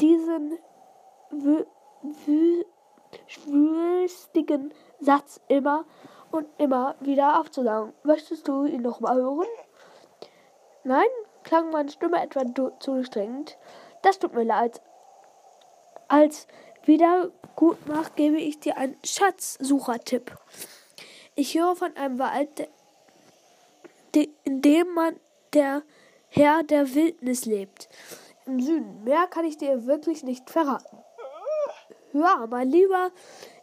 diesen 0.00 0.58
schwülstigen 3.26 4.74
Satz 4.98 5.40
immer 5.48 5.84
und 6.30 6.46
immer 6.58 6.96
wieder 7.00 7.38
aufzusagen. 7.38 7.92
Möchtest 8.02 8.48
du 8.48 8.64
ihn 8.64 8.82
noch 8.82 9.00
mal 9.00 9.16
hören? 9.16 9.46
Nein? 10.82 11.06
Klang 11.44 11.70
meine 11.70 11.90
Stimme 11.90 12.20
etwa 12.20 12.42
zu 12.80 13.04
strengend? 13.04 13.56
Das 14.02 14.18
tut 14.18 14.34
mir 14.34 14.44
leid. 14.44 14.82
Als 16.08 16.46
Wiedergutmach 16.84 18.14
gebe 18.16 18.38
ich 18.38 18.60
dir 18.60 18.76
einen 18.76 18.96
Schatzsuchertipp. 19.04 20.36
Ich 21.34 21.54
höre 21.58 21.76
von 21.76 21.96
einem 21.96 22.18
Wald, 22.18 22.68
in 24.16 24.62
dem 24.62 24.94
man 24.94 25.18
der 25.54 25.82
Herr 26.28 26.62
der 26.62 26.94
Wildnis 26.94 27.44
lebt. 27.44 27.88
Im 28.46 28.60
Süden. 28.60 29.04
Mehr 29.04 29.26
kann 29.26 29.44
ich 29.44 29.56
dir 29.56 29.86
wirklich 29.86 30.22
nicht 30.22 30.50
verraten. 30.50 30.98
Hör 32.12 32.46
mein 32.46 32.68
lieber 32.68 33.10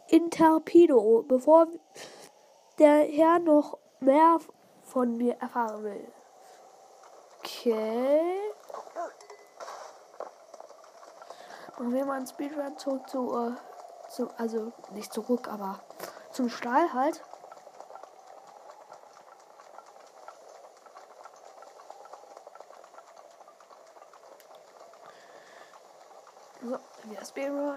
Interpido, 0.08 1.24
bevor 1.26 1.66
der 2.78 3.04
Herr 3.04 3.38
noch 3.38 3.78
mehr 4.00 4.38
von 4.82 5.16
mir 5.16 5.36
erfahren 5.40 5.82
will. 5.82 6.12
Okay. 7.38 8.52
Machen 11.78 11.92
wir 11.92 12.04
mal 12.06 12.16
einen 12.16 12.26
Speedrun 12.26 12.78
zurück 12.78 13.08
zu, 13.08 13.32
uh, 13.34 13.52
zu, 14.08 14.30
also 14.38 14.72
nicht 14.92 15.12
zurück, 15.12 15.48
aber 15.48 15.80
zum 16.32 16.48
Stall 16.48 16.92
halt. 16.92 17.22
So, 26.62 26.78
wieder 27.04 27.15
Speedrun. 27.28 27.76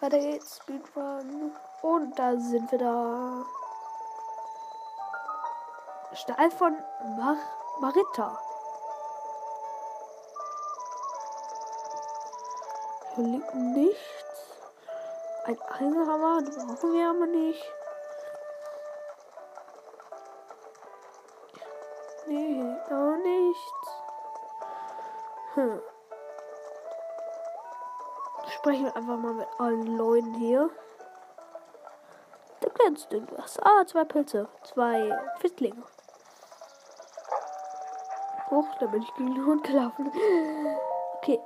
Weiter 0.00 0.18
geht's, 0.18 0.58
Speedrun. 0.58 1.52
Und 1.82 2.18
da 2.18 2.36
sind 2.36 2.70
wir 2.70 2.78
da. 2.78 3.44
Stall 6.12 6.50
von 6.50 6.76
Mar 7.16 7.36
Marita. 7.80 8.38
Hier 13.14 13.24
liegt 13.24 13.54
nichts. 13.54 14.04
Ein 15.44 15.60
Eisenhammer, 15.62 16.42
den 16.42 16.54
brauchen 16.54 16.92
wir 16.92 17.10
aber 17.10 17.26
nicht. 17.26 17.64
Sprechen 28.64 28.86
wir 28.86 28.96
einfach 28.96 29.18
mal 29.18 29.34
mit 29.34 29.46
allen 29.58 29.98
Leuten 29.98 30.32
hier 30.36 30.70
glänzt 32.74 33.12
irgendwas. 33.12 33.58
Ah, 33.60 33.84
zwei 33.86 34.04
Pilze. 34.04 34.48
Zwei 34.62 35.14
Fittlinge. 35.38 35.82
Hoch, 38.50 38.68
da 38.80 38.86
bin 38.86 39.02
ich 39.02 39.14
gegen 39.14 39.34
den 39.34 39.44
Hund 39.44 39.64
gelaufen. 39.64 40.10
Okay. 41.18 41.38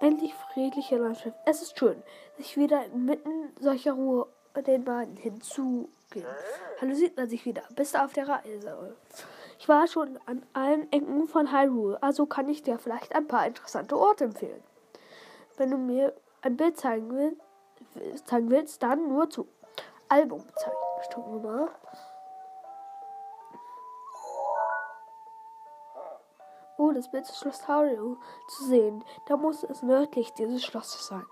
Endlich 0.00 0.34
friedliche 0.52 0.96
Landschaft. 0.96 1.36
Es 1.44 1.60
ist 1.60 1.78
schön, 1.78 2.02
sich 2.36 2.56
wieder 2.56 2.84
inmitten 2.86 3.54
solcher 3.60 3.92
Ruhe 3.92 4.26
den 4.54 4.84
beiden 4.84 5.16
hinzugehen. 5.16 6.26
Hallo 6.80 6.94
sieht 6.94 7.16
man 7.16 7.28
sich 7.28 7.44
wieder. 7.44 7.62
Bist 7.74 7.98
auf 7.98 8.14
der 8.14 8.26
Reise? 8.26 8.96
Ich 9.58 9.68
war 9.68 9.86
schon 9.86 10.18
an 10.26 10.46
allen 10.54 10.90
Ecken 10.92 11.28
von 11.28 11.52
Hyrule, 11.52 12.02
also 12.02 12.26
kann 12.26 12.48
ich 12.48 12.62
dir 12.62 12.78
vielleicht 12.78 13.14
ein 13.14 13.26
paar 13.26 13.46
interessante 13.46 13.98
Orte 13.98 14.24
empfehlen. 14.24 14.62
Wenn 15.56 15.70
du 15.70 15.78
mir 15.78 16.14
ein 16.42 16.56
Bild 16.56 16.76
zeigen 16.78 17.14
willst, 17.14 18.28
zeigen 18.28 18.50
willst 18.50 18.82
dann 18.82 19.08
nur 19.08 19.28
zu. 19.30 19.48
Album 20.08 20.44
zeigen. 20.56 20.76
Wir 21.42 21.50
mal. 21.50 21.68
Oh, 26.78 26.92
das 26.92 27.10
Bild 27.10 27.26
des 27.26 27.38
Schloss 27.38 27.60
Tario 27.60 28.18
zu 28.48 28.64
sehen. 28.64 29.04
Da 29.26 29.36
muss 29.36 29.64
es 29.64 29.82
nördlich 29.82 30.32
dieses 30.34 30.62
Schlosses 30.64 31.06
sein. 31.06 31.24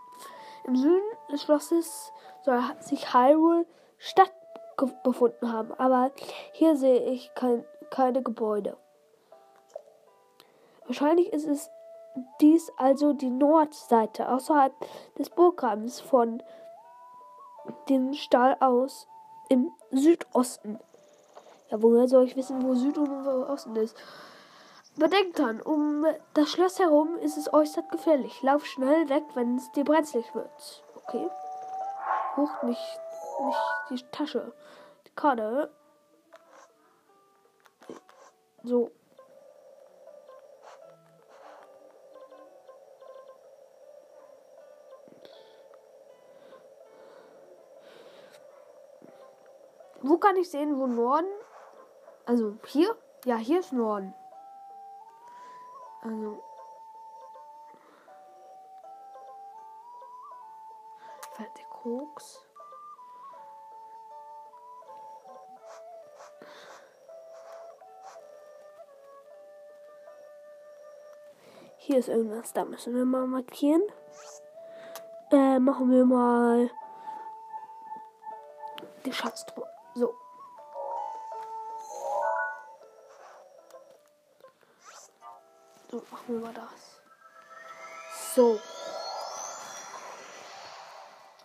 Im 0.64 0.76
Süden 0.76 1.02
des 1.30 1.42
Schlosses 1.42 2.12
soll 2.42 2.62
sich 2.80 3.12
Hyrule 3.12 3.66
Stadt 3.98 4.32
befunden 5.02 5.52
haben, 5.52 5.72
aber 5.74 6.10
hier 6.52 6.76
sehe 6.76 7.04
ich 7.04 7.32
kein, 7.34 7.64
keine 7.90 8.22
Gebäude. 8.22 8.76
Wahrscheinlich 10.86 11.32
ist 11.32 11.46
es 11.46 11.70
dies 12.40 12.70
also 12.76 13.12
die 13.12 13.30
Nordseite 13.30 14.28
außerhalb 14.28 14.72
des 15.18 15.30
Burggrabens 15.30 16.00
von 16.00 16.42
den 17.88 18.14
Stall 18.14 18.56
aus 18.60 19.06
im 19.48 19.72
Südosten. 19.90 20.78
Ja, 21.70 21.82
woher 21.82 22.08
soll 22.08 22.24
ich 22.24 22.36
wissen, 22.36 22.62
wo 22.62 22.74
Süd 22.74 22.98
und 22.98 23.24
wo 23.24 23.52
Osten 23.52 23.76
ist? 23.76 23.96
Bedenkt 24.96 25.38
dran, 25.38 25.60
um 25.60 26.06
das 26.34 26.50
Schloss 26.50 26.78
herum 26.78 27.16
ist 27.16 27.36
es 27.36 27.52
äußerst 27.52 27.90
gefährlich. 27.90 28.42
Lauf 28.42 28.64
schnell 28.64 29.08
weg, 29.08 29.24
wenn 29.34 29.56
es 29.56 29.72
dir 29.72 29.84
brenzlig 29.84 30.32
wird. 30.34 30.84
Okay. 30.94 31.28
Hoch 32.36 32.62
nicht, 32.62 33.00
nicht 33.40 33.58
die 33.90 34.10
Tasche. 34.12 34.52
Die 35.06 35.14
Karte. 35.16 35.70
So. 38.62 38.90
Wo 50.06 50.18
kann 50.18 50.36
ich 50.36 50.50
sehen, 50.50 50.78
wo 50.78 50.86
Norden? 50.86 51.32
Also 52.26 52.58
hier? 52.66 52.94
Ja, 53.24 53.36
hier 53.36 53.60
ist 53.60 53.72
Norden. 53.72 54.14
Also. 56.02 56.42
Fällt 61.32 61.56
der 61.56 61.64
Koks. 61.70 62.44
Hier 71.78 71.98
ist 71.98 72.08
irgendwas, 72.08 72.52
da 72.52 72.66
müssen 72.66 72.94
wir 72.94 73.06
mal 73.06 73.26
markieren. 73.26 73.82
Äh, 75.30 75.58
machen 75.58 75.90
wir 75.90 76.04
mal 76.04 76.70
die 79.06 79.12
Schatztruhe 79.14 79.73
so. 79.94 80.14
So, 85.90 86.02
machen 86.10 86.24
wir 86.26 86.40
mal 86.40 86.54
das. 86.54 87.00
So. 88.34 88.58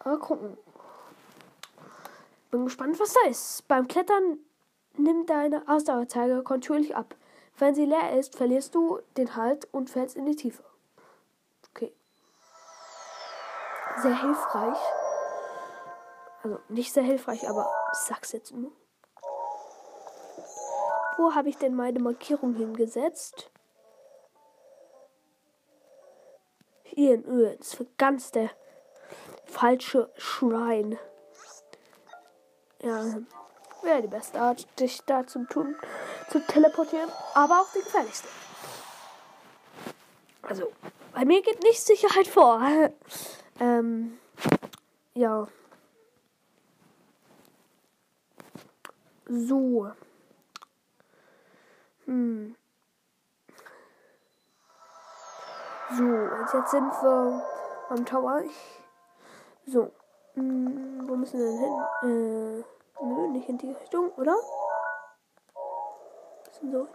Mal 0.03 0.17
gucken. 0.17 0.57
Bin 2.49 2.65
gespannt, 2.65 2.99
was 2.99 3.13
da 3.13 3.29
ist. 3.29 3.67
Beim 3.67 3.87
Klettern 3.87 4.39
nimmt 4.97 5.29
deine 5.29 5.63
Ausdauerzeiger 5.67 6.41
kontinuierlich 6.41 6.95
ab. 6.95 7.13
Wenn 7.59 7.75
sie 7.75 7.85
leer 7.85 8.17
ist, 8.17 8.35
verlierst 8.35 8.73
du 8.73 8.99
den 9.17 9.35
Halt 9.35 9.71
und 9.71 9.91
fällst 9.91 10.15
in 10.15 10.25
die 10.25 10.35
Tiefe. 10.35 10.63
Okay. 11.69 11.93
Sehr 14.01 14.19
hilfreich. 14.19 14.79
Also 16.41 16.59
nicht 16.69 16.91
sehr 16.91 17.03
hilfreich, 17.03 17.47
aber 17.47 17.69
sag's 17.93 18.31
jetzt 18.31 18.51
nur. 18.51 18.71
Wo 21.17 21.35
habe 21.35 21.49
ich 21.49 21.57
denn 21.57 21.75
meine 21.75 21.99
Markierung 21.99 22.55
hingesetzt? 22.55 23.51
Hier 26.83 27.15
in 27.15 27.25
Öl. 27.25 27.55
Das 27.57 27.73
ist 27.73 27.97
ganz 27.97 28.31
der 28.31 28.49
falsche 29.45 30.11
Schrein. 30.17 30.97
Ja, 32.81 33.03
wäre 33.81 34.01
die 34.01 34.07
beste 34.07 34.39
Art, 34.39 34.65
dich 34.79 35.01
da 35.05 35.27
zu 35.27 35.45
tun, 35.45 35.75
zu 36.29 36.39
teleportieren, 36.45 37.09
aber 37.33 37.61
auch 37.61 37.71
die 37.73 37.79
gefährlichste. 37.79 38.27
Also, 40.43 40.71
bei 41.13 41.25
mir 41.25 41.41
geht 41.41 41.61
nicht 41.63 41.81
Sicherheit 41.81 42.27
vor. 42.27 42.61
ähm, 43.59 44.17
ja. 45.13 45.47
So. 49.31 49.91
Hm. 52.05 52.55
So, 55.91 56.03
und 56.03 56.53
jetzt 56.53 56.71
sind 56.71 56.91
wir 57.03 57.43
am 57.89 58.05
Tower. 58.07 58.41
So. 59.67 59.91
Hm, 60.33 61.07
wo 61.07 61.15
müssen 61.15 61.39
wir 61.39 61.45
denn 61.45 61.59
hin? 61.59 62.63
Äh, 63.01 63.05
nö, 63.05 63.27
nicht 63.27 63.49
in 63.49 63.59
die 63.59 63.71
Richtung, 63.71 64.09
oder? 64.13 64.35
Sind 66.51 66.71
so, 66.71 66.87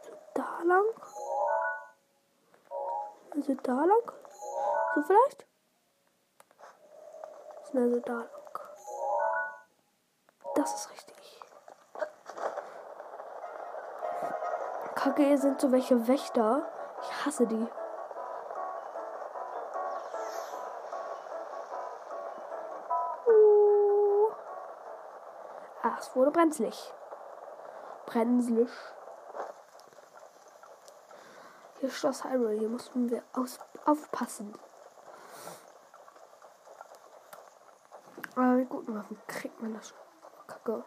so 0.00 0.12
da 0.32 0.62
lang? 0.64 0.84
Also 3.30 3.54
da 3.62 3.84
lang? 3.84 4.12
So 4.94 5.02
vielleicht? 5.02 5.46
Also 7.74 8.00
da 8.00 8.12
lang. 8.14 8.28
Das 10.54 10.74
ist 10.74 10.90
richtig. 10.90 11.13
Kacke, 15.04 15.36
sind 15.36 15.60
so 15.60 15.70
welche 15.70 16.08
Wächter. 16.08 16.66
Ich 17.02 17.26
hasse 17.26 17.46
die. 17.46 17.68
Uh. 23.26 24.30
Ach, 25.82 25.98
es 25.98 26.16
wurde 26.16 26.30
brenzlig. 26.30 26.94
Brenzlig. 28.06 28.70
Hier 31.80 31.90
Schloss 31.90 32.24
Hyrule. 32.24 32.52
Hier 32.58 32.70
mussten 32.70 33.10
wir 33.10 33.22
aus 33.34 33.58
aufpassen. 33.84 34.58
Aber 38.34 38.46
mit 38.46 38.70
guten 38.70 38.96
Waffen 38.96 39.20
kriegt 39.26 39.60
man 39.60 39.74
das 39.74 39.90
schon. 39.90 39.98
Kacke. 40.46 40.82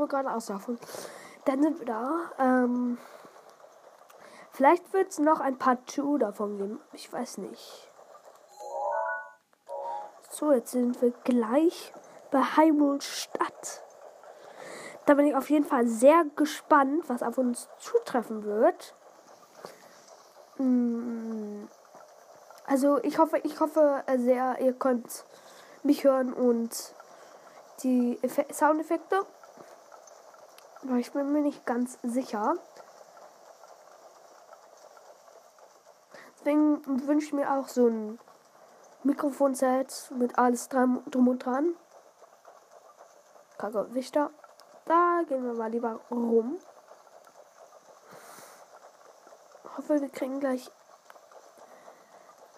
Wir 0.00 0.08
gerade 0.08 0.32
aus 0.32 0.46
davon. 0.46 0.78
Dann 1.44 1.62
sind 1.62 1.78
wir 1.78 1.86
da. 1.86 2.30
Ähm, 2.38 2.98
vielleicht 4.50 4.92
wird 4.92 5.10
es 5.10 5.18
noch 5.18 5.40
ein 5.40 5.58
Part 5.58 5.90
2 5.90 6.18
davon 6.18 6.58
geben. 6.58 6.80
Ich 6.92 7.12
weiß 7.12 7.38
nicht. 7.38 7.90
So, 10.30 10.52
jetzt 10.52 10.70
sind 10.70 11.00
wir 11.02 11.10
gleich 11.24 11.92
bei 12.30 12.40
Heimulstadt. 12.40 13.82
Da 15.06 15.14
bin 15.14 15.26
ich 15.26 15.34
auf 15.34 15.50
jeden 15.50 15.64
Fall 15.64 15.86
sehr 15.86 16.24
gespannt, 16.36 17.08
was 17.08 17.22
auf 17.22 17.36
uns 17.36 17.68
zutreffen 17.78 18.44
wird. 18.44 18.94
Mm, 20.58 21.64
also 22.66 23.02
ich 23.02 23.18
hoffe, 23.18 23.38
ich 23.38 23.58
hoffe 23.58 24.04
sehr, 24.18 24.60
ihr 24.60 24.72
könnt 24.72 25.24
mich 25.82 26.04
hören 26.04 26.32
und 26.32 26.94
die 27.82 28.18
Effe 28.22 28.46
Soundeffekte. 28.52 29.26
Aber 30.82 30.96
ich 30.96 31.12
bin 31.12 31.32
mir 31.32 31.40
nicht 31.40 31.66
ganz 31.66 31.98
sicher. 32.02 32.54
Deswegen 36.38 37.06
wünsche 37.06 37.26
ich 37.26 37.32
mir 37.34 37.52
auch 37.52 37.68
so 37.68 37.86
ein 37.86 38.18
Mikrofonset 39.02 40.10
mit 40.16 40.38
alles 40.38 40.68
drum, 40.68 41.02
drum 41.10 41.28
und 41.28 41.44
dran. 41.44 41.76
Kacke, 43.58 43.92
Wichter. 43.94 44.30
Da 44.86 45.22
gehen 45.28 45.44
wir 45.44 45.52
mal 45.52 45.70
lieber 45.70 46.00
rum. 46.10 46.58
Hoffe, 49.76 50.00
wir 50.00 50.08
kriegen 50.08 50.40
gleich 50.40 50.70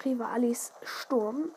Rivalis 0.05 0.73
Sturm. 0.83 1.53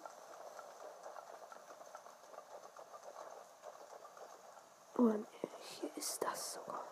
Und 4.98 5.28
hier 5.66 5.98
ist 5.98 6.24
das 6.24 6.54
sogar. 6.54 6.84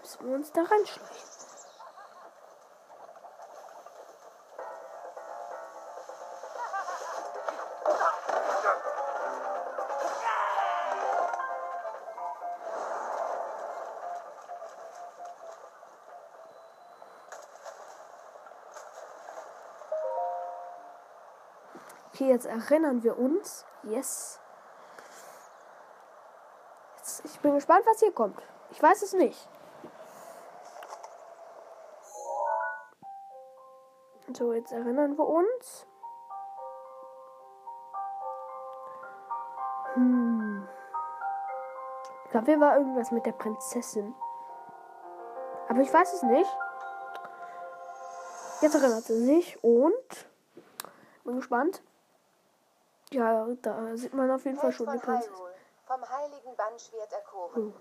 Müssen 0.00 0.28
wir 0.28 0.34
uns 0.34 0.52
da 0.52 0.62
reinschleichen. 0.62 1.30
Okay, 22.12 22.28
jetzt 22.28 22.44
erinnern 22.44 23.02
wir 23.02 23.18
uns. 23.18 23.64
Yes. 23.82 24.40
Ich 27.40 27.42
bin 27.42 27.54
gespannt, 27.54 27.86
was 27.86 28.00
hier 28.00 28.12
kommt. 28.12 28.38
Ich 28.70 28.82
weiß 28.82 29.00
es 29.00 29.14
nicht. 29.14 29.48
So, 34.36 34.52
jetzt 34.52 34.72
erinnern 34.72 35.16
wir 35.16 35.26
uns. 35.26 35.86
Hm. 39.94 40.68
Ich 42.26 42.30
glaube, 42.30 42.44
hier 42.44 42.60
war 42.60 42.76
irgendwas 42.76 43.10
mit 43.10 43.24
der 43.24 43.32
Prinzessin. 43.32 44.14
Aber 45.70 45.80
ich 45.80 45.90
weiß 45.90 46.12
es 46.12 46.22
nicht. 46.22 46.58
Jetzt 48.60 48.74
erinnert 48.74 49.04
sie 49.04 49.24
sich 49.24 49.64
und 49.64 50.26
bin 51.24 51.36
gespannt. 51.36 51.82
Ja, 53.12 53.46
da 53.62 53.96
sieht 53.96 54.12
man 54.12 54.30
auf 54.30 54.44
jeden 54.44 54.58
Fall 54.58 54.72
schon 54.72 54.90
die 54.92 54.98
Prinzessin. 54.98 55.49
Vom 55.90 56.08
heiligen 56.08 56.54
Bannschwert 56.54 57.12
erkoren. 57.12 57.54
Hm. 57.56 57.74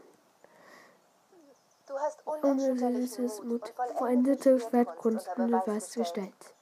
Du 1.85 1.99
hast 1.99 2.25
Unerschütterliches 2.25 3.43
Mut, 3.43 3.61
und 3.61 3.97
vollendete 3.99 4.59
Schwertkunst 4.59 5.27
unter 5.27 5.59
Beweis 5.59 5.93
gestellt. 5.93 6.55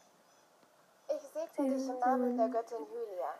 Ich 1.07 1.35
rufe 1.35 1.61
dich 1.61 1.87
im 1.87 1.99
Namen 1.99 2.37
der 2.37 2.49
Göttin 2.49 2.85
Hylia. 2.89 3.33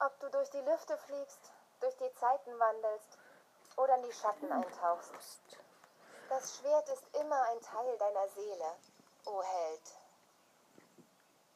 Ob 0.00 0.18
du 0.18 0.28
durch 0.30 0.50
die 0.50 0.60
Lüfte 0.60 0.96
fliegst, 0.96 1.52
durch 1.78 1.94
die 1.98 2.12
Zeiten 2.14 2.58
wandelst 2.58 3.16
oder 3.76 3.94
in 3.94 4.02
die 4.02 4.12
Schatten 4.12 4.50
eintauchst. 4.50 5.40
Das 6.30 6.56
Schwert 6.56 6.88
ist 6.88 7.04
immer 7.14 7.40
ein 7.42 7.60
Teil 7.60 7.96
deiner 7.96 8.28
Seele, 8.30 8.74
o 9.26 9.40
Held. 9.40 9.98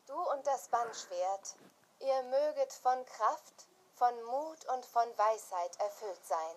Du 0.07 0.15
und 0.31 0.47
das 0.47 0.69
Bannschwert, 0.69 1.57
ihr 1.99 2.23
möget 2.31 2.73
von 2.75 3.05
Kraft, 3.07 3.67
von 4.03 4.23
Mut 4.25 4.65
und 4.65 4.85
von 4.85 5.17
Weisheit 5.17 5.79
erfüllt 5.79 6.27
sein. 6.27 6.57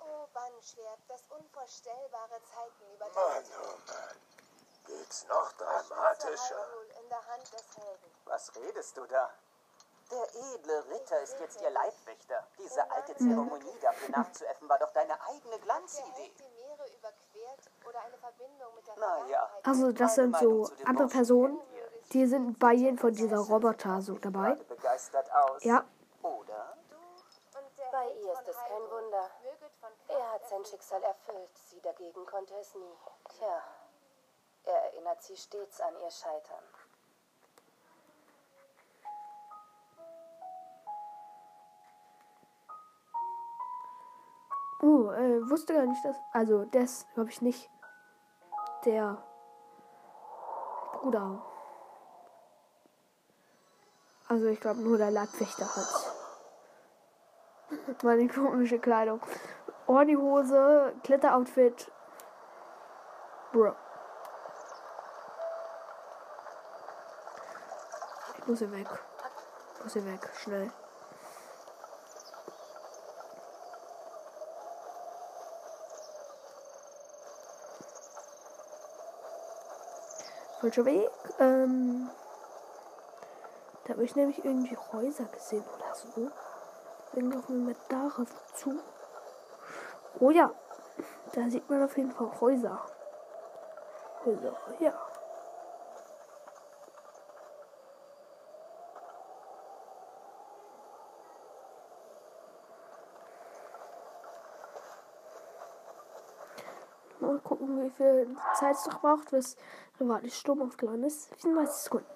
O 0.00 0.26
Bannschwert, 0.34 0.98
das 1.06 1.22
unvorstellbare 1.28 2.42
Zeiten 2.42 2.84
Mann, 2.84 2.94
überdauert. 2.96 3.46
oh 3.62 3.78
Mann. 3.86 4.16
Geht's 4.86 5.24
noch 5.28 5.52
dramatischer? 5.52 6.56
Hyrule 6.56 6.94
in 7.00 7.08
der 7.10 7.26
Hand 7.28 7.52
des 7.52 7.76
Helden. 7.76 8.10
Was 8.24 8.56
redest 8.56 8.96
du 8.96 9.06
da? 9.06 9.32
Der 10.10 10.34
edle 10.34 10.84
Ritter 10.88 11.20
ist 11.20 11.38
jetzt 11.38 11.60
ihr 11.60 11.70
Leibwächter. 11.70 12.44
Diese 12.58 12.90
alte 12.90 13.16
Zeremonie 13.16 13.78
dafür 13.80 14.08
nachzuäffen 14.08 14.68
war 14.68 14.80
doch 14.80 14.92
deine 14.92 15.20
eigene 15.28 15.60
Glanzidee. 15.60 16.34
Held 16.80 16.92
die 16.92 17.38
Meere 17.38 17.52
überquert 17.54 17.70
oder 17.88 18.00
eine 18.00 18.16
Verbindung 18.16 18.74
mit 18.74 18.86
der 18.86 18.94
Na 18.98 19.18
ja. 19.28 19.46
Vergangenheit. 19.46 19.66
Also 19.66 19.92
das 19.92 20.14
sind 20.14 20.36
so 20.36 20.70
andere 20.84 21.08
Personen, 21.08 21.60
die 22.12 22.26
sind 22.26 22.58
bei 22.58 22.72
jedem 22.72 22.98
von 22.98 23.12
dieser 23.12 23.38
Roboter 23.38 24.00
so 24.00 24.14
dabei. 24.14 24.54
Gerade 24.54 24.64
begeistert 24.64 25.30
aus. 25.32 25.62
Ja, 25.64 25.84
Bei 27.92 28.08
ihr 28.08 28.32
ist 28.32 28.48
es 28.48 28.56
kein 28.56 28.82
Wunder. 28.90 29.30
Er 30.08 30.32
hat 30.32 30.48
sein 30.48 30.64
Schicksal 30.64 31.02
erfüllt, 31.02 31.50
sie 31.68 31.80
dagegen 31.80 32.24
konnte 32.26 32.54
es 32.60 32.74
nie. 32.74 32.96
Tja, 33.36 33.62
er 34.64 34.84
erinnert 34.92 35.22
sie 35.22 35.36
stets 35.36 35.80
an 35.80 35.94
ihr 36.00 36.10
Scheitern. 36.10 36.64
Uh, 44.82 45.10
äh, 45.10 45.50
wusste 45.50 45.74
gar 45.74 45.86
nicht, 45.86 46.04
dass. 46.04 46.16
Also, 46.32 46.64
das 46.64 47.06
glaube 47.14 47.30
ich 47.30 47.42
nicht. 47.42 47.70
Der 48.84 49.22
Bruder. 50.92 51.42
Also, 54.28 54.46
ich 54.46 54.60
glaube 54.60 54.80
nur 54.80 54.98
der 54.98 55.10
Leibwächter 55.10 55.64
hat. 55.64 56.14
Meine 58.02 58.28
komische 58.28 58.78
Kleidung. 58.78 59.20
Ordi-Hose, 59.86 60.94
Kletteroutfit. 61.02 61.90
Bro. 63.52 63.74
Ich 68.38 68.46
muss 68.46 68.58
hier 68.60 68.70
weg. 68.70 68.86
Ich 69.74 69.82
muss 69.82 69.92
hier 69.94 70.06
weg. 70.06 70.30
Schnell. 70.36 70.70
Falscher 80.60 80.84
Weg. 80.84 81.10
Ähm, 81.38 82.10
da 83.84 83.94
habe 83.94 84.04
ich 84.04 84.14
nämlich 84.14 84.44
irgendwie 84.44 84.76
Häuser 84.92 85.24
gesehen 85.24 85.64
oder 85.74 85.94
so. 85.94 86.30
Deswegen 87.06 87.32
laufen 87.32 87.60
wir 87.60 87.68
mit 87.68 87.78
darauf 87.88 88.28
zu. 88.52 88.78
Oh 90.18 90.30
ja, 90.30 90.50
da 91.32 91.48
sieht 91.48 91.68
man 91.70 91.82
auf 91.82 91.96
jeden 91.96 92.12
Fall 92.12 92.30
Häuser. 92.42 92.78
Häuser, 94.26 94.54
ja. 94.80 94.92
Mal 107.18 107.38
gucken, 107.38 107.82
wie 107.82 107.90
viel 107.90 108.36
Zeit 108.54 108.76
es 108.76 108.86
noch 108.86 109.00
braucht, 109.00 109.30
bis 109.30 109.56
der 110.00 110.30
Sturm 110.30 110.62
aufgeladen 110.62 111.04
ist. 111.04 111.34
34 111.36 111.82
Sekunden. 111.82 112.06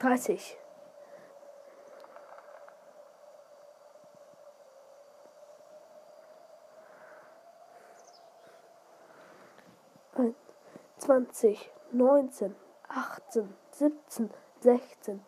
30. 0.00 0.58
Ein, 10.14 10.34
20, 10.98 11.70
19, 11.92 12.56
18, 12.88 13.56
17, 13.70 14.30
16. 14.60 15.24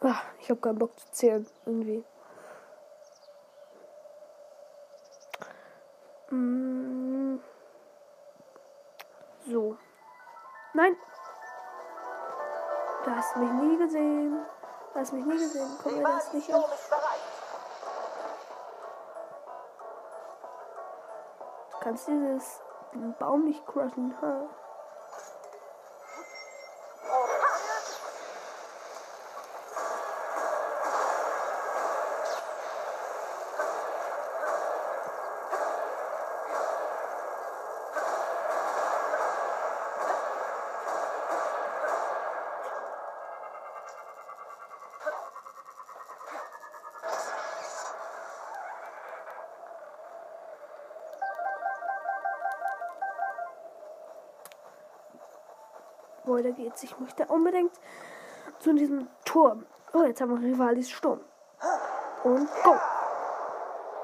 Ah, 0.00 0.20
ich 0.40 0.50
habe 0.50 0.60
keinen 0.60 0.78
Bock 0.78 0.98
zu 0.98 1.10
zählen, 1.12 1.46
irgendwie. 1.64 2.04
Mm. 6.30 7.38
So. 9.46 9.78
Nein. 10.74 10.96
Du 13.04 13.10
hast 13.14 13.36
mich 13.36 13.50
nie 13.50 13.76
gesehen. 13.78 14.44
Du 14.92 14.98
hast 14.98 15.12
mich 15.12 15.24
nie 15.24 15.38
gesehen. 15.38 15.70
Komm 15.80 15.98
mir 15.98 16.02
das 16.02 16.32
nicht 16.32 16.52
an. 16.52 16.64
Du 21.70 21.78
kannst 21.80 22.08
dieses 22.08 22.60
Baum 23.20 23.44
nicht 23.44 23.64
crushen. 23.66 24.14
Ha. 24.20 24.48
Weiter 56.44 56.56
geht's. 56.56 56.82
Ich 56.82 56.98
möchte 57.00 57.26
unbedingt 57.26 57.72
zu 58.58 58.74
diesem 58.74 59.08
Turm. 59.24 59.66
Oh, 59.94 60.02
jetzt 60.02 60.20
haben 60.20 60.30
wir 60.30 60.46
Rivalis 60.46 60.90
Sturm. 60.90 61.20
Und 62.22 62.48
go. 62.62 62.76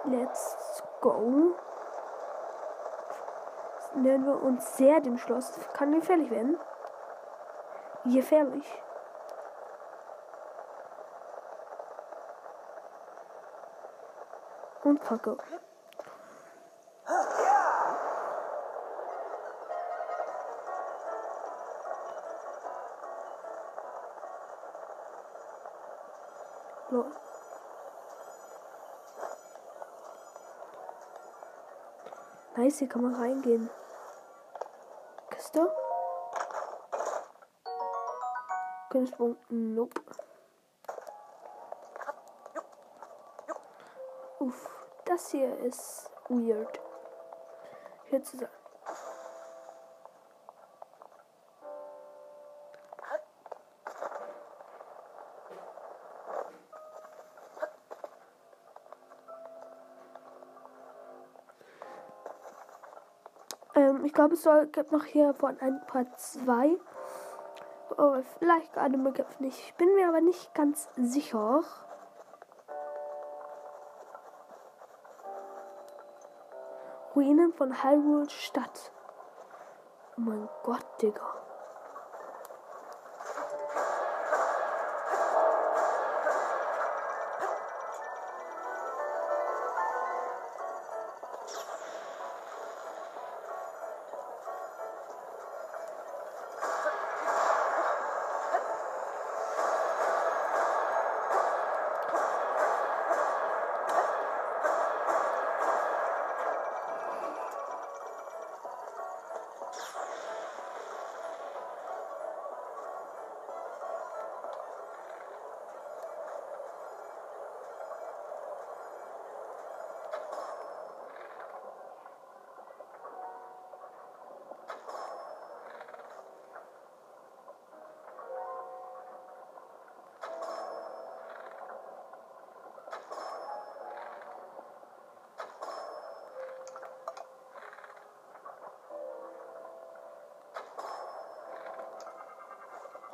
Let's 0.04 0.82
go. 1.00 1.54
Nähern 3.96 4.24
wir 4.24 4.42
uns 4.42 4.76
sehr 4.76 5.00
dem 5.00 5.18
Schloss. 5.18 5.52
Kann 5.74 5.92
gefährlich 5.92 6.30
werden. 6.30 6.58
Gefährlich. 8.04 8.82
Und 14.84 15.02
kacke. 15.02 15.36
Nice, 32.70 32.78
hier 32.78 32.88
kann 32.88 33.02
man 33.02 33.16
reingehen. 33.16 33.68
Kiste? 35.30 35.74
Kunstsprung? 38.90 39.36
Nope. 39.48 40.00
Uff, 44.38 44.70
das 45.04 45.32
hier 45.32 45.58
ist 45.58 46.12
weird. 46.28 46.80
Hier 48.04 48.22
zu 48.22 48.38
sein. 48.38 48.59
glaube, 64.20 64.34
es 64.34 64.42
soll, 64.42 64.66
gibt 64.66 64.92
noch 64.92 65.04
hier 65.06 65.32
von 65.32 65.58
ein 65.60 65.80
paar 65.86 66.04
zwei. 66.16 66.78
Oh, 67.96 68.20
vielleicht 68.38 68.76
Anime 68.76 69.12
gibt 69.12 69.40
nicht. 69.40 69.58
Ich 69.58 69.74
bin 69.76 69.94
mir 69.94 70.08
aber 70.08 70.20
nicht 70.20 70.52
ganz 70.52 70.90
sicher. 70.94 71.64
Ruinen 77.16 77.54
von 77.54 77.82
Hyrule 77.82 78.28
Stadt. 78.28 78.92
Oh 80.18 80.20
mein 80.20 80.50
Gott, 80.64 80.84
Digga. 81.00 81.29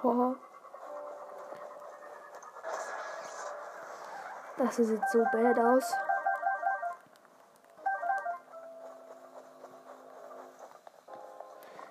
Oh. 0.09 0.37
Das 4.57 4.77
sieht 4.77 5.09
so 5.11 5.25
bad 5.33 5.59
aus. 5.59 5.93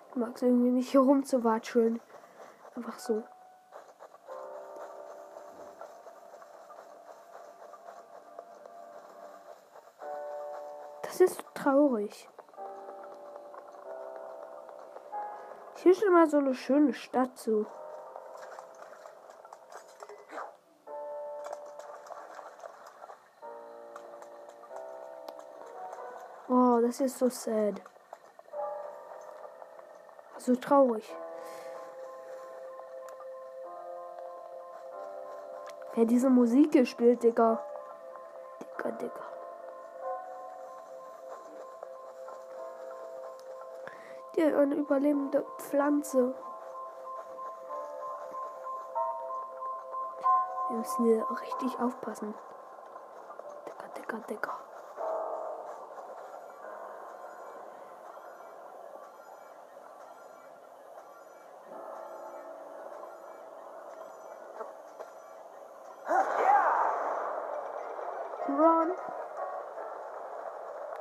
Ich 0.07 0.15
mag 0.15 0.33
es 0.33 0.43
irgendwie 0.43 0.71
nicht 0.71 0.91
hier 0.91 1.01
rumzuwatscheln. 1.01 1.99
Einfach 2.77 2.99
so. 2.99 3.21
Das 11.01 11.19
ist 11.19 11.43
traurig. 11.53 12.29
Hier 15.75 15.91
ist 15.91 16.01
immer 16.01 16.27
so 16.27 16.37
eine 16.37 16.53
schöne 16.53 16.93
Stadt 16.93 17.37
so. 17.37 17.65
Das 26.99 27.11
ist 27.11 27.19
so 27.19 27.29
sad. 27.29 27.81
So 30.37 30.55
traurig. 30.55 31.13
Wer 35.93 36.05
diese 36.05 36.29
Musik 36.29 36.71
gespielt, 36.71 37.23
Digga. 37.23 37.61
Digga, 38.61 38.91
Digga. 38.91 39.23
Die 44.35 44.43
eine 44.43 44.75
überlebende 44.75 45.45
Pflanze. 45.57 46.33
Wir 50.69 50.77
müssen 50.77 51.05
hier 51.05 51.27
richtig 51.29 51.79
aufpassen. 51.79 52.33
Digga, 53.65 53.87
Digga, 53.97 54.17
Digga. 54.29 54.74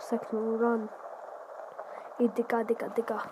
Sag 0.09 0.33
nur 0.33 0.61
run. 0.61 0.89
Ey, 2.19 2.29
Digga, 2.29 2.63
Digga, 2.63 2.89
Digga. 2.89 3.23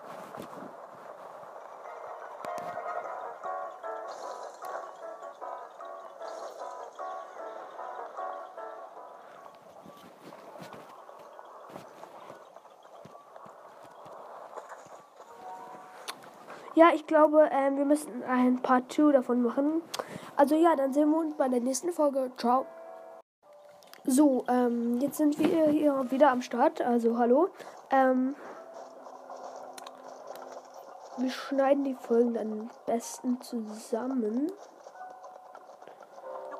Ja, 16.74 16.88
ich 16.94 17.06
glaube, 17.06 17.48
ähm, 17.52 17.76
wir 17.76 17.84
müssen 17.84 18.24
ein 18.24 18.62
Part 18.62 18.90
2 18.90 19.12
davon 19.12 19.42
machen. 19.42 19.82
Also 20.36 20.54
ja, 20.54 20.74
dann 20.74 20.92
sehen 20.92 21.10
wir 21.10 21.18
uns 21.18 21.36
bei 21.36 21.48
der 21.48 21.60
nächsten 21.60 21.92
Folge. 21.92 22.30
Ciao. 22.38 22.66
So, 24.04 24.44
ähm, 24.48 24.98
jetzt 25.00 25.16
sind 25.16 25.38
wir 25.38 25.66
hier 25.68 26.10
wieder 26.10 26.30
am 26.30 26.42
Start. 26.42 26.82
Also 26.82 27.18
hallo. 27.18 27.50
Ähm, 27.90 28.34
wir 31.18 31.30
schneiden 31.30 31.84
die 31.84 31.94
Folgen 31.94 32.34
dann 32.34 32.52
am 32.52 32.70
besten 32.86 33.40
zusammen. 33.40 34.50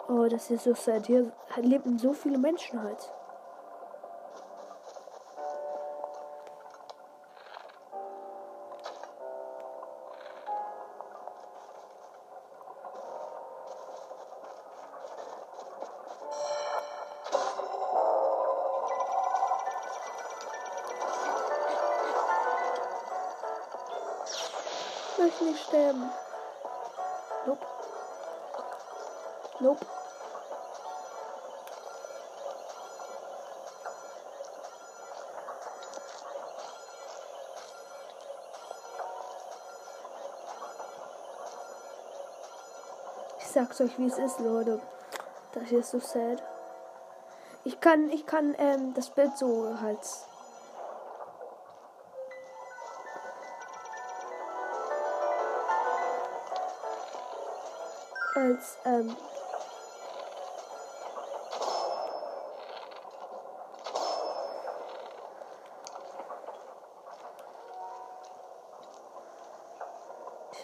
Oh, 0.08 0.26
das 0.28 0.50
ist 0.50 0.64
so 0.64 0.74
sad. 0.74 1.06
Hier 1.06 1.32
leben 1.56 1.98
so 1.98 2.12
viele 2.12 2.38
Menschen 2.38 2.80
halt. 2.82 3.12
Nicht 25.52 25.64
sterben. 25.66 26.10
Nope. 27.46 27.66
Nope. 29.60 29.86
Ich 43.38 43.48
sag's 43.48 43.80
euch, 43.82 43.98
wie 43.98 44.06
es 44.06 44.16
ist, 44.16 44.40
Leute. 44.40 44.80
Das 45.52 45.64
hier 45.64 45.80
ist 45.80 45.90
so 45.90 46.00
sad. 46.00 46.42
Ich 47.64 47.78
kann, 47.80 48.08
ich 48.08 48.24
kann 48.24 48.54
ähm, 48.58 48.94
das 48.94 49.10
Bild 49.10 49.36
so 49.36 49.78
halt 49.80 50.00
als 58.42 58.78
ähm, 58.84 59.16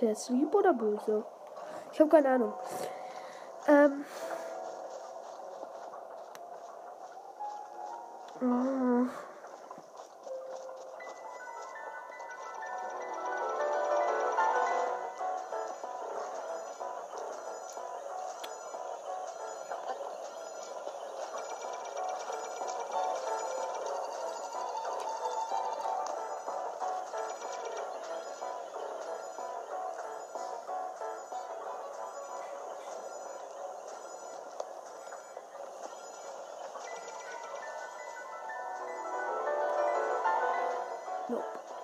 Ist 0.01 0.31
lieb 0.31 0.55
oder 0.55 0.72
böse? 0.72 1.24
Ich 1.93 1.99
habe 1.99 2.09
keine 2.09 2.29
Ahnung. 2.29 2.53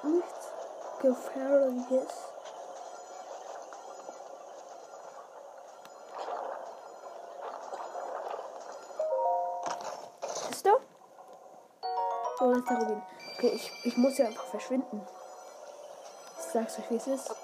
Nichts 0.05 0.49
Gefährliches. 1.01 2.13
Ist? 10.51 10.67
Oh, 12.41 12.51
das 12.51 12.59
ist 12.59 12.69
der 12.69 12.79
Rubin. 12.79 13.03
Okay, 13.37 13.53
ich, 13.55 13.73
ich 13.85 13.97
muss 13.97 14.19
ja 14.19 14.27
einfach 14.27 14.45
verschwinden. 14.45 15.01
Ich 16.39 16.45
sag's 16.53 16.79
euch, 16.79 16.91
wie 16.91 16.97
es 16.97 17.07
ist. 17.07 17.35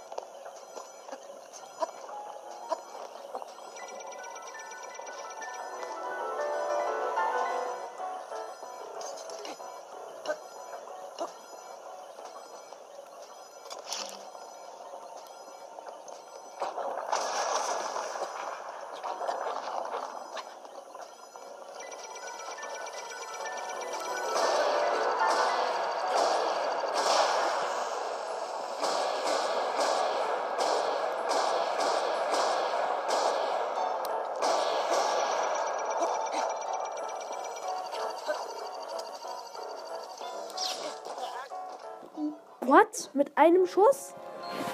Mit 43.13 43.37
einem 43.37 43.67
Schuss? 43.67 44.15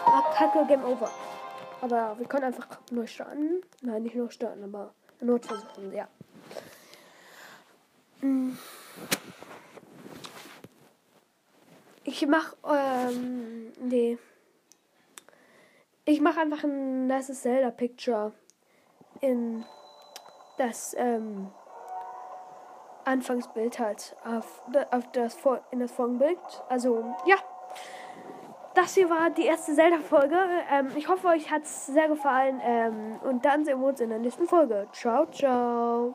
Ah, 0.05 0.23
kacke, 0.35 0.67
Game 0.67 0.85
Over. 0.85 1.11
Aber 1.81 2.19
wir 2.19 2.27
können 2.27 2.45
einfach 2.45 2.67
neu 2.91 3.07
starten. 3.07 3.63
Nein, 3.83 4.03
nicht 4.03 4.15
neu 4.15 4.29
starten, 4.29 4.65
aber 4.65 4.95
erneut 5.21 5.47
versuchen, 5.47 5.93
ja. 5.93 6.09
Hm. 8.21 8.59
Ich 12.05 12.27
mach, 12.27 12.55
ähm, 12.65 13.73
nee. 13.81 14.19
Ich 16.05 16.21
mach 16.21 16.37
einfach 16.37 16.65
ein 16.65 17.07
nices 17.07 17.43
Zelda-Picture 17.43 18.33
in 19.21 19.65
das, 20.57 20.95
ähm, 20.99 21.51
Anfangsbild 23.07 23.79
halt 23.79 24.17
auf, 24.25 24.63
auf 24.91 25.13
das, 25.13 25.39
in 25.71 25.81
das 25.81 25.93
Folgenbild. 25.93 26.39
Also, 26.69 27.15
ja. 27.25 27.37
Das 28.77 28.95
hier 28.95 29.09
war 29.09 29.31
die 29.31 29.47
erste 29.47 29.75
Zelda-Folge. 29.75 30.37
Ähm, 30.71 30.89
ich 30.97 31.09
hoffe, 31.09 31.29
euch 31.29 31.51
hat 31.51 31.63
es 31.63 31.87
sehr 31.87 32.09
gefallen. 32.09 32.61
Ähm, 32.63 33.19
und 33.25 33.43
dann 33.47 33.65
sehen 33.65 33.81
wir 33.81 33.87
uns 33.87 34.01
in 34.01 34.11
der 34.11 34.19
nächsten 34.19 34.47
Folge. 34.47 34.87
Ciao, 34.93 35.25
ciao. 35.31 36.15